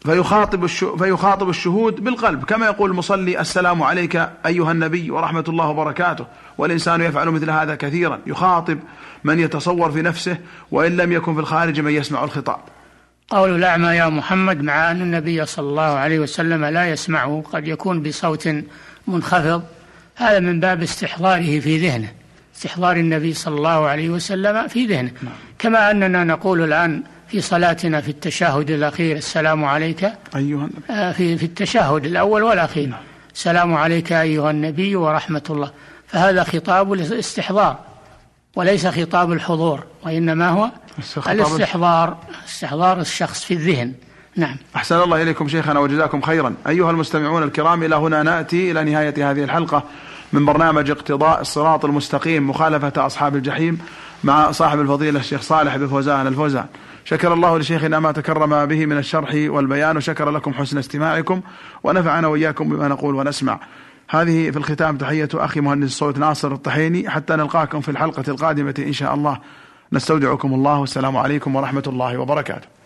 فيخاطب 0.00 0.66
فيخاطب 0.66 1.48
الشهود 1.48 2.04
بالقلب. 2.04 2.44
كما 2.44 2.66
يقول 2.66 2.90
المصلي 2.90 3.40
السلام 3.40 3.82
عليك 3.82 4.28
أيها 4.46 4.72
النبي 4.72 5.10
ورحمة 5.10 5.44
الله 5.48 5.68
وبركاته. 5.68 6.26
والإنسان 6.58 7.00
يفعل 7.00 7.28
مثل 7.28 7.50
هذا 7.50 7.74
كثيرا. 7.74 8.18
يخاطب 8.26 8.78
من 9.24 9.40
يتصور 9.40 9.90
في 9.90 10.02
نفسه 10.02 10.38
وإن 10.70 10.96
لم 10.96 11.12
يكن 11.12 11.34
في 11.34 11.40
الخارج 11.40 11.80
من 11.80 11.92
يسمع 11.92 12.24
الخطاب. 12.24 12.60
قول 13.30 13.56
الأعمى 13.56 13.88
يا 13.88 14.08
محمد 14.08 14.62
مع 14.62 14.90
أن 14.90 15.02
النبي 15.02 15.46
صلى 15.46 15.68
الله 15.68 15.82
عليه 15.82 16.18
وسلم 16.18 16.64
لا 16.64 16.90
يسمعه 16.90 17.42
قد 17.52 17.68
يكون 17.68 18.02
بصوت 18.02 18.48
منخفض. 19.06 19.62
هذا 20.16 20.40
من 20.40 20.60
باب 20.60 20.82
استحضاره 20.82 21.60
في 21.60 21.78
ذهنه 21.78 22.08
استحضار 22.56 22.96
النبي 22.96 23.34
صلى 23.34 23.56
الله 23.56 23.86
عليه 23.86 24.08
وسلم 24.08 24.68
في 24.68 24.86
ذهنه. 24.86 25.10
نعم. 25.22 25.32
كما 25.58 25.90
أننا 25.90 26.24
نقول 26.24 26.64
الآن 26.64 27.02
في 27.28 27.40
صلاتنا 27.40 28.00
في 28.00 28.08
التشهد 28.08 28.70
الأخير 28.70 29.16
السلام 29.16 29.64
عليك. 29.64 30.04
أيها 30.36 30.40
النبي. 30.58 30.82
آه، 30.90 31.12
في 31.12 31.38
في 31.38 31.46
التشهد 31.46 32.04
الأول 32.04 32.42
والأخير. 32.42 32.88
نعم. 32.88 33.00
السلام 33.34 33.74
عليك 33.74 34.12
أيها 34.12 34.50
النبي 34.50 34.96
ورحمة 34.96 35.42
الله. 35.50 35.70
فهذا 36.06 36.44
خطاب 36.44 36.92
الاستحضار. 36.92 37.89
وليس 38.56 38.86
خطاب 38.86 39.32
الحضور 39.32 39.84
وإنما 40.02 40.48
هو 40.48 40.70
الاستحضار 41.26 42.16
استحضار 42.48 43.00
الشخص 43.00 43.44
في 43.44 43.54
الذهن. 43.54 43.92
نعم. 44.36 44.56
أحسن 44.76 45.00
الله 45.00 45.22
إليكم 45.22 45.48
شيخنا 45.48 45.80
وجزاكم 45.80 46.20
خيرا. 46.20 46.54
أيها 46.68 46.90
المستمعون 46.90 47.42
الكرام 47.42 47.82
إلى 47.82 47.96
هنا 47.96 48.22
نأتي 48.22 48.70
إلى 48.70 48.84
نهاية 48.84 49.30
هذه 49.30 49.44
الحلقة 49.44 49.82
من 50.32 50.44
برنامج 50.44 50.90
اقتضاء 50.90 51.40
الصراط 51.40 51.84
المستقيم 51.84 52.50
مخالفة 52.50 53.06
أصحاب 53.06 53.36
الجحيم 53.36 53.78
مع 54.24 54.50
صاحب 54.50 54.80
الفضيلة 54.80 55.20
الشيخ 55.20 55.42
صالح 55.42 55.76
بن 55.76 55.86
فوزان 55.86 56.26
الفوزان. 56.26 56.66
شكر 57.04 57.32
الله 57.32 57.58
لشيخنا 57.58 58.00
ما 58.00 58.12
تكرم 58.12 58.66
به 58.66 58.86
من 58.86 58.98
الشرح 58.98 59.30
والبيان 59.34 59.96
وشكر 59.96 60.30
لكم 60.30 60.54
حسن 60.54 60.78
استماعكم 60.78 61.40
ونفعنا 61.84 62.28
وإياكم 62.28 62.68
بما 62.68 62.88
نقول 62.88 63.14
ونسمع. 63.14 63.60
هذه 64.12 64.50
في 64.50 64.56
الختام 64.56 64.96
تحية 64.96 65.28
أخي 65.34 65.60
مهندس 65.60 65.86
الصوت 65.86 66.18
ناصر 66.18 66.52
الطحيني 66.52 67.10
حتى 67.10 67.36
نلقاكم 67.36 67.80
في 67.80 67.90
الحلقة 67.90 68.24
القادمة 68.28 68.74
إن 68.78 68.92
شاء 68.92 69.14
الله. 69.14 69.38
نستودعكم 69.92 70.54
الله 70.54 70.78
والسلام 70.78 71.16
عليكم 71.16 71.56
ورحمة 71.56 71.82
الله 71.86 72.18
وبركاته. 72.18 72.79